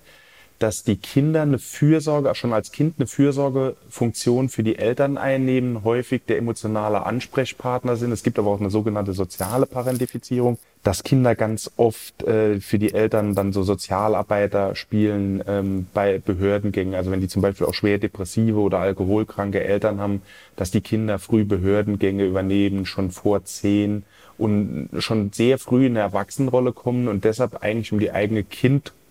dass 0.60 0.84
die 0.84 0.98
Kinder 0.98 1.44
eine 1.44 1.60
Fürsorge, 1.60 2.34
schon 2.36 2.54
als 2.54 2.72
Kind 2.72 2.96
eine 2.98 3.08
Fürsorgefunktion 3.08 4.50
für 4.50 4.64
die 4.64 4.78
Eltern 4.78 5.18
einnehmen, 5.18 5.84
häufig 5.84 6.24
der 6.26 6.38
emotionale 6.38 7.06
Ansprechpartner 7.06 7.96
sind. 7.96 8.12
Es 8.12 8.24
gibt 8.24 8.40
aber 8.40 8.50
auch 8.50 8.60
eine 8.60 8.70
sogenannte 8.70 9.14
soziale 9.14 9.66
Parentifizierung, 9.66 10.58
dass 10.84 11.04
Kinder 11.04 11.36
ganz 11.36 11.72
oft 11.78 12.24
äh, 12.24 12.60
für 12.60 12.80
die 12.80 12.94
Eltern 12.94 13.36
dann 13.36 13.54
so 13.54 13.62
Sozialarbeiter 13.64 14.76
spielen 14.76 15.44
ähm, 15.48 15.88
bei 15.94 16.20
Behördengängen. 16.20 16.96
Also 16.96 17.12
wenn 17.12 17.22
die 17.22 17.28
zum 17.28 17.42
Beispiel 17.42 17.68
auch 17.68 17.74
schwer 17.74 17.98
depressive 17.98 18.60
oder 18.60 18.80
alkoholkranke 18.80 19.64
Eltern 19.64 20.00
haben, 20.00 20.22
dass 20.56 20.72
die 20.72 20.82
Kinder 20.82 21.20
früh 21.20 21.46
Behördengänge 21.46 22.26
übernehmen, 22.26 22.86
schon 22.86 23.12
vor 23.12 23.44
zehn 23.44 24.04
und 24.38 24.90
schon 25.00 25.32
sehr 25.34 25.58
früh 25.58 25.86
in 25.86 25.94
eine 25.94 26.00
Erwachsenenrolle 26.00 26.72
kommen 26.72 27.08
und 27.08 27.24
deshalb 27.24 27.64
eigentlich 27.64 27.92
um 27.92 28.00
die 28.00 28.12
eigene 28.12 28.44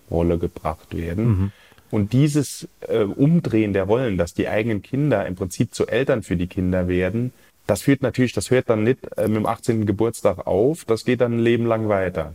Kindrolle 0.06 0.38
gebracht 0.38 0.96
werden. 0.96 1.26
Mhm. 1.26 1.52
Und 1.90 2.12
dieses 2.12 2.68
äh, 2.80 3.04
Umdrehen 3.04 3.72
der 3.72 3.84
Rollen, 3.84 4.18
dass 4.18 4.34
die 4.34 4.48
eigenen 4.48 4.82
Kinder 4.82 5.24
im 5.26 5.36
Prinzip 5.36 5.74
zu 5.74 5.86
Eltern 5.86 6.22
für 6.22 6.36
die 6.36 6.48
Kinder 6.48 6.88
werden, 6.88 7.32
das 7.66 7.82
führt 7.82 8.02
natürlich, 8.02 8.32
das 8.32 8.50
hört 8.50 8.68
dann 8.70 8.82
nicht 8.82 8.98
äh, 9.16 9.28
mit 9.28 9.36
dem 9.36 9.46
18. 9.46 9.86
Geburtstag 9.86 10.46
auf, 10.46 10.84
das 10.84 11.04
geht 11.04 11.20
dann 11.20 11.34
ein 11.34 11.38
Leben 11.38 11.66
lang 11.66 11.88
weiter. 11.88 12.34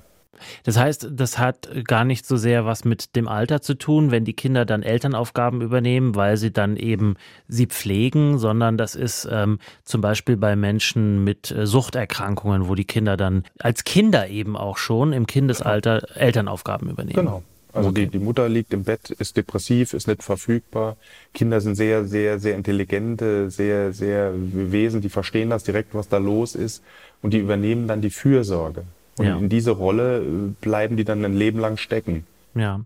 Das 0.64 0.78
heißt, 0.78 1.10
das 1.12 1.38
hat 1.38 1.70
gar 1.86 2.04
nicht 2.04 2.26
so 2.26 2.38
sehr 2.38 2.66
was 2.66 2.86
mit 2.86 3.16
dem 3.16 3.28
Alter 3.28 3.62
zu 3.62 3.76
tun, 3.76 4.12
wenn 4.12 4.26
die 4.26 4.34
Kinder 4.34 4.66
dann 4.66 4.84
Elternaufgaben 4.84 5.62
übernehmen, 5.62 6.16
weil 6.16 6.38
sie 6.38 6.52
dann 6.52 6.78
eben 6.78 7.16
sie 7.48 7.68
pflegen, 7.68 8.40
sondern 8.40 8.78
das 8.78 8.96
ist 8.96 9.28
ähm, 9.32 9.60
zum 9.84 10.02
Beispiel 10.02 10.38
bei 10.38 10.56
Menschen 10.56 11.24
mit 11.24 11.52
äh, 11.52 11.66
Suchterkrankungen, 11.66 12.68
wo 12.68 12.76
die 12.76 12.86
Kinder 12.86 13.18
dann 13.18 13.44
als 13.60 13.84
Kinder 13.84 14.30
eben 14.30 14.56
auch 14.56 14.78
schon 14.78 15.14
im 15.14 15.28
Kindesalter 15.28 16.04
Elternaufgaben 16.16 16.90
übernehmen. 16.90 17.16
Genau. 17.16 17.44
Also 17.74 17.90
okay. 17.90 18.06
die, 18.06 18.18
die 18.18 18.24
Mutter 18.24 18.50
liegt 18.50 18.74
im 18.74 18.84
Bett, 18.84 19.10
ist 19.12 19.38
depressiv, 19.38 19.94
ist 19.94 20.08
nicht 20.08 20.24
verfügbar. 20.24 20.98
Kinder 21.34 21.62
sind 21.62 21.76
sehr, 21.76 22.06
sehr, 22.06 22.40
sehr 22.40 22.56
intelligente, 22.56 23.50
sehr, 23.50 23.94
sehr 23.94 24.34
Wesen, 24.36 25.02
die 25.02 25.10
verstehen 25.10 25.50
das 25.50 25.64
direkt, 25.64 25.94
was 25.94 26.10
da 26.10 26.18
los 26.18 26.56
ist 26.56 26.84
und 27.22 27.34
die 27.34 27.40
übernehmen 27.40 27.88
dann 27.88 28.02
die 28.02 28.10
Fürsorge. 28.10 28.84
Und 29.18 29.26
ja. 29.26 29.38
in 29.38 29.50
diese 29.50 29.72
Rolle 29.72 30.20
äh, 30.20 30.24
bleiben 30.62 30.98
die 30.98 31.04
dann 31.04 31.24
ein 31.24 31.34
Leben 31.34 31.60
lang 31.60 31.78
stecken. 31.78 32.26
Ja. 32.54 32.82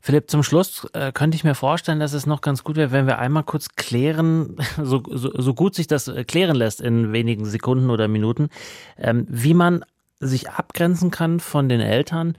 Philipp, 0.00 0.30
zum 0.30 0.42
Schluss 0.42 0.86
äh, 0.94 1.12
könnte 1.12 1.36
ich 1.36 1.44
mir 1.44 1.54
vorstellen, 1.54 2.00
dass 2.00 2.14
es 2.14 2.26
noch 2.26 2.40
ganz 2.40 2.64
gut 2.64 2.76
wäre, 2.76 2.90
wenn 2.92 3.06
wir 3.06 3.18
einmal 3.18 3.42
kurz 3.42 3.68
klären, 3.76 4.56
so, 4.82 5.02
so, 5.06 5.30
so 5.34 5.54
gut 5.54 5.74
sich 5.74 5.86
das 5.86 6.08
äh, 6.08 6.24
klären 6.24 6.56
lässt 6.56 6.80
in 6.80 7.12
wenigen 7.12 7.44
Sekunden 7.44 7.90
oder 7.90 8.08
Minuten, 8.08 8.48
ähm, 8.98 9.26
wie 9.28 9.54
man 9.54 9.84
sich 10.20 10.50
abgrenzen 10.50 11.10
kann 11.10 11.40
von 11.40 11.68
den 11.68 11.80
Eltern 11.80 12.36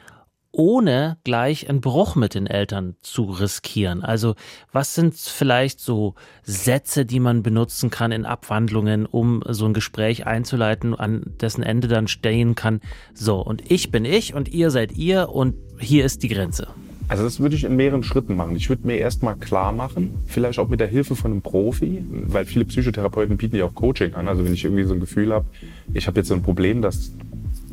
ohne 0.52 1.18
gleich 1.24 1.70
einen 1.70 1.82
Bruch 1.82 2.16
mit 2.16 2.36
den 2.36 2.48
Eltern 2.48 2.96
zu 3.02 3.24
riskieren? 3.24 4.04
Also 4.04 4.36
was 4.72 4.96
sind 4.96 5.16
vielleicht 5.16 5.80
so 5.80 6.16
Sätze, 6.44 7.06
die 7.06 7.20
man 7.20 7.44
benutzen 7.44 7.90
kann 7.90 8.12
in 8.12 8.26
Abwandlungen, 8.26 9.06
um 9.06 9.44
so 9.48 9.66
ein 9.66 9.74
Gespräch 9.74 10.28
einzuleiten, 10.28 10.96
an 10.96 11.24
dessen 11.42 11.64
Ende 11.64 11.88
dann 11.88 12.08
stehen 12.08 12.56
kann, 12.56 12.82
so, 13.14 13.40
und 13.40 13.70
ich 13.72 13.92
bin 13.92 14.06
ich 14.06 14.34
und 14.34 14.50
ihr 14.50 14.72
seid 14.72 14.94
ihr 14.94 15.30
und 15.30 15.56
hier 15.80 16.06
ist 16.06 16.24
die 16.24 16.30
Grenze? 16.30 16.68
Also 17.12 17.26
das 17.26 17.42
würde 17.42 17.56
ich 17.56 17.66
in 17.66 17.76
mehreren 17.76 18.04
Schritten 18.04 18.38
machen. 18.38 18.56
Ich 18.56 18.70
würde 18.70 18.88
mir 18.88 18.96
erstmal 18.96 19.36
klar 19.36 19.74
machen, 19.74 20.14
vielleicht 20.28 20.60
auch 20.60 20.70
mit 20.70 20.80
der 20.80 20.88
Hilfe 20.88 21.18
von 21.18 21.32
einem 21.32 21.42
Profi, 21.42 22.06
weil 22.10 22.46
viele 22.46 22.64
Psychotherapeuten 22.64 23.36
bieten 23.36 23.58
ja 23.58 23.66
auch 23.66 23.76
Coaching 23.76 24.14
an. 24.14 24.30
Also 24.30 24.46
wenn 24.46 24.54
ich 24.54 24.64
irgendwie 24.64 24.86
so 24.86 24.94
ein 24.94 25.02
Gefühl 25.02 25.34
habe, 25.34 25.46
ich 25.94 26.08
habe 26.08 26.22
jetzt 26.22 26.30
so 26.30 26.36
ein 26.36 26.42
Problem, 26.42 26.82
das 26.82 27.12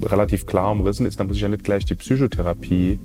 relativ 0.02 0.46
klar 0.46 0.72
umrissen 0.72 1.06
ist, 1.06 1.20
dann 1.20 1.26
muss 1.26 1.36
ich 1.36 1.42
ja 1.42 1.48
nicht 1.48 1.64
gleich 1.64 1.84
die 1.84 1.94
Psychotherapie 1.94 2.98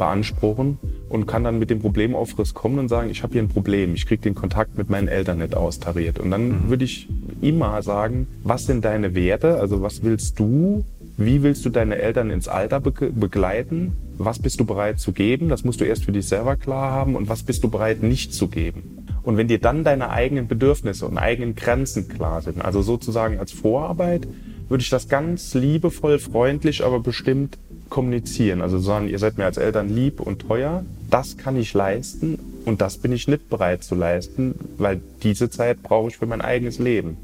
beanspruchen 0.00 0.78
und 1.10 1.26
kann 1.26 1.44
dann 1.44 1.58
mit 1.58 1.68
dem 1.68 1.80
Problemaufriss 1.80 2.54
kommen 2.54 2.78
und 2.78 2.88
sagen, 2.88 3.10
ich 3.10 3.22
habe 3.22 3.34
hier 3.34 3.42
ein 3.42 3.48
Problem, 3.48 3.94
ich 3.94 4.06
kriege 4.06 4.22
den 4.22 4.34
Kontakt 4.34 4.78
mit 4.78 4.88
meinen 4.88 5.08
Eltern 5.08 5.38
nicht 5.38 5.54
austariert. 5.54 6.18
Und 6.18 6.30
dann 6.30 6.48
mhm. 6.48 6.68
würde 6.70 6.86
ich 6.86 7.06
immer 7.42 7.82
sagen, 7.82 8.26
was 8.42 8.64
sind 8.64 8.84
deine 8.86 9.14
Werte, 9.14 9.60
also 9.60 9.82
was 9.82 10.02
willst 10.02 10.38
du, 10.38 10.86
wie 11.18 11.42
willst 11.42 11.66
du 11.66 11.68
deine 11.70 11.96
Eltern 11.96 12.30
ins 12.30 12.48
Alter 12.48 12.80
be 12.80 12.92
begleiten, 13.12 13.92
was 14.16 14.38
bist 14.38 14.58
du 14.58 14.64
bereit 14.64 14.98
zu 14.98 15.12
geben, 15.12 15.50
das 15.50 15.64
musst 15.64 15.82
du 15.82 15.84
erst 15.84 16.04
für 16.04 16.12
dich 16.12 16.26
selber 16.26 16.56
klar 16.56 16.92
haben 16.92 17.14
und 17.14 17.28
was 17.28 17.42
bist 17.42 17.62
du 17.62 17.68
bereit 17.68 18.02
nicht 18.02 18.32
zu 18.32 18.48
geben. 18.48 19.06
Und 19.22 19.36
wenn 19.36 19.48
dir 19.48 19.58
dann 19.58 19.84
deine 19.84 20.08
eigenen 20.08 20.48
Bedürfnisse 20.48 21.06
und 21.06 21.18
eigenen 21.18 21.54
Grenzen 21.56 22.08
klar 22.08 22.40
sind, 22.40 22.64
also 22.64 22.80
sozusagen 22.80 23.38
als 23.38 23.52
Vorarbeit, 23.52 24.26
würde 24.70 24.82
ich 24.82 24.88
das 24.88 25.08
ganz 25.08 25.52
liebevoll, 25.54 26.20
freundlich, 26.20 26.84
aber 26.84 27.00
bestimmt 27.00 27.58
kommunizieren. 27.90 28.62
Also 28.62 28.78
sagen, 28.78 29.08
ihr 29.08 29.18
seid 29.18 29.36
mir 29.36 29.44
als 29.44 29.56
Eltern 29.56 29.88
lieb 29.88 30.20
und 30.20 30.46
teuer, 30.46 30.84
das 31.10 31.36
kann 31.36 31.56
ich 31.56 31.74
leisten 31.74 32.38
und 32.64 32.80
das 32.80 32.96
bin 32.96 33.10
ich 33.10 33.26
nicht 33.26 33.50
bereit 33.50 33.82
zu 33.82 33.96
leisten, 33.96 34.54
weil 34.78 35.00
diese 35.24 35.50
Zeit 35.50 35.82
brauche 35.82 36.08
ich 36.08 36.16
für 36.16 36.26
mein 36.26 36.40
eigenes 36.40 36.78
Leben. 36.78 37.16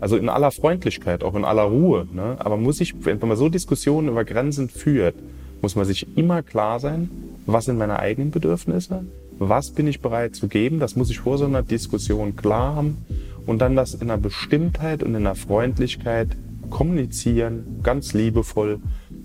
Also 0.00 0.16
in 0.16 0.30
aller 0.30 0.50
Freundlichkeit, 0.50 1.22
auch 1.22 1.34
in 1.34 1.44
aller 1.44 1.64
Ruhe. 1.64 2.08
Ne? 2.12 2.36
Aber 2.38 2.56
muss 2.56 2.80
ich, 2.80 2.94
wenn 3.04 3.18
man 3.20 3.36
so 3.36 3.50
Diskussionen 3.50 4.08
über 4.08 4.24
Grenzen 4.24 4.70
führt, 4.70 5.14
muss 5.60 5.76
man 5.76 5.84
sich 5.84 6.16
immer 6.16 6.42
klar 6.42 6.80
sein, 6.80 7.10
was 7.44 7.66
sind 7.66 7.76
meine 7.76 7.98
eigenen 7.98 8.30
Bedürfnisse, 8.30 9.04
was 9.38 9.72
bin 9.72 9.86
ich 9.88 10.00
bereit 10.00 10.36
zu 10.36 10.48
geben, 10.48 10.78
das 10.80 10.96
muss 10.96 11.10
ich 11.10 11.20
vor 11.20 11.36
so 11.36 11.44
einer 11.44 11.62
Diskussion 11.62 12.34
klar 12.34 12.76
haben 12.76 13.04
und 13.44 13.58
dann 13.58 13.76
das 13.76 13.92
in 13.94 14.02
einer 14.02 14.16
Bestimmtheit 14.16 15.02
und 15.02 15.10
in 15.10 15.26
einer 15.26 15.34
Freundlichkeit 15.34 16.28
kommunizieren, 16.70 17.80
ganz 17.82 18.14
liebevoll 18.14 18.80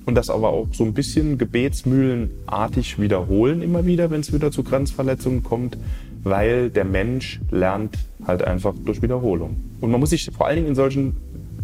und 0.05 0.15
das 0.15 0.29
aber 0.29 0.49
auch 0.49 0.67
so 0.71 0.83
ein 0.83 0.93
bisschen 0.93 1.37
gebetsmühlenartig 1.37 2.99
wiederholen 2.99 3.61
immer 3.61 3.85
wieder, 3.85 4.11
wenn 4.11 4.21
es 4.21 4.33
wieder 4.33 4.51
zu 4.51 4.63
Grenzverletzungen 4.63 5.43
kommt, 5.43 5.77
weil 6.23 6.69
der 6.69 6.85
Mensch 6.85 7.41
lernt 7.51 7.97
halt 8.25 8.43
einfach 8.43 8.73
durch 8.85 9.01
Wiederholung. 9.01 9.57
Und 9.81 9.91
man 9.91 9.99
muss 9.99 10.11
sich 10.11 10.29
vor 10.35 10.47
allen 10.47 10.57
Dingen 10.57 10.69
in 10.69 10.75
solchen 10.75 11.17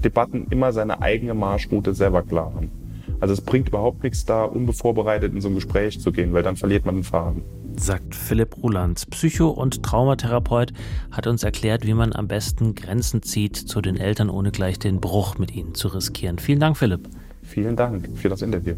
Debatten 0.04 0.48
immer 0.50 0.72
seine 0.72 1.02
eigene 1.02 1.34
Marschroute 1.34 1.94
selber 1.94 2.24
klar 2.24 2.54
haben. 2.54 2.72
Also 3.20 3.34
es 3.34 3.42
bringt 3.42 3.70
überhaupt 3.70 4.04
nichts 4.04 4.26
da, 4.26 4.44
unbevorbereitet 4.44 5.34
in 5.34 5.42
so 5.42 5.50
ein 5.50 5.56
Gespräch 5.56 6.00
zu 6.00 6.12
gehen, 6.12 6.34
weil 6.34 6.44
dann 6.44 6.56
verliert 6.56 6.86
man 6.86 6.96
den 6.96 7.04
Faden 7.04 7.42
sagt 7.80 8.16
Philipp 8.16 8.62
Ruland. 8.62 9.10
Psycho- 9.10 9.50
und 9.50 9.84
Traumatherapeut 9.84 10.74
hat 11.12 11.28
uns 11.28 11.44
erklärt, 11.44 11.86
wie 11.86 11.94
man 11.94 12.14
am 12.14 12.28
besten 12.28 12.76
Grenzen 12.76 13.24
zieht 13.24 13.56
zu 13.56 13.82
den 13.82 13.98
Eltern, 13.98 14.30
ohne 14.30 14.52
gleich 14.52 14.80
den 14.80 15.00
Bruch 15.00 15.38
mit 15.38 15.56
ihnen 15.56 15.76
zu 15.76 15.88
riskieren. 15.90 16.40
Vielen 16.40 16.60
Dank, 16.60 16.78
Philipp. 16.78 17.10
Vielen 17.44 17.76
Dank 17.76 18.10
für 18.16 18.30
das 18.30 18.42
Interview. 18.42 18.76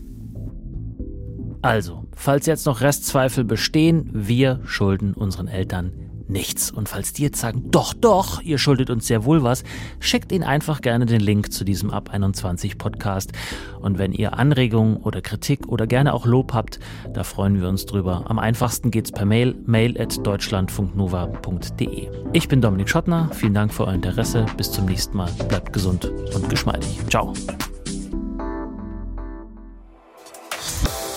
Also, 1.62 2.06
falls 2.16 2.48
jetzt 2.48 2.66
noch 2.66 2.82
Restzweifel 2.82 3.44
bestehen, 3.44 4.10
wir 4.14 4.62
schulden 4.66 5.14
unseren 5.14 5.48
Eltern 5.48 5.92
nichts. 6.32 6.72
Und 6.72 6.90
falls 6.90 7.14
die 7.14 7.24
jetzt 7.24 7.40
sagen, 7.40 7.66
doch, 7.70 7.94
doch, 7.94 8.42
ihr 8.42 8.58
schuldet 8.58 8.90
uns 8.90 9.08
sehr 9.08 9.26
wohl 9.26 9.44
was, 9.44 9.64
schickt 10.00 10.32
ihnen 10.32 10.44
einfach 10.44 10.82
gerne 10.82 11.06
den 11.06 11.22
Link 11.22 11.52
zu 11.52 11.64
diesem 11.64 11.92
Ab 11.92 12.10
21 12.12 12.78
Podcast. 12.78 13.32
Und 13.80 13.98
wenn 13.98 14.14
ihr 14.14 14.38
Anregungen 14.38 14.98
oder 14.98 15.22
Kritik 15.22 15.68
oder 15.68 15.88
gerne 15.88 16.14
auch 16.14 16.26
Lob 16.26 16.54
habt, 16.54 16.80
da 17.14 17.24
freuen 17.24 17.62
wir 17.62 17.68
uns 17.68 17.86
drüber. 17.86 18.26
Am 18.28 18.40
einfachsten 18.40 18.92
geht's 18.92 19.12
per 19.12 19.26
Mail, 19.26 19.56
mail 19.66 20.00
at 20.00 20.26
deutschlandfunknova.de. 20.26 22.10
Ich 22.34 22.48
bin 22.48 22.62
Dominik 22.62 22.90
Schottner, 22.90 23.30
vielen 23.34 23.54
Dank 23.54 23.74
für 23.74 23.86
euer 23.86 23.94
Interesse. 23.96 24.46
Bis 24.58 24.72
zum 24.72 24.86
nächsten 24.86 25.18
Mal. 25.18 25.32
Bleibt 25.48 25.74
gesund 25.74 26.06
und 26.34 26.50
geschmeidig. 26.50 27.00
Ciao. 27.10 27.34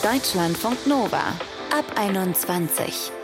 Deutschlandfunk 0.03 0.87
Nova 0.87 1.33
ab 1.71 1.85
21. 1.97 3.24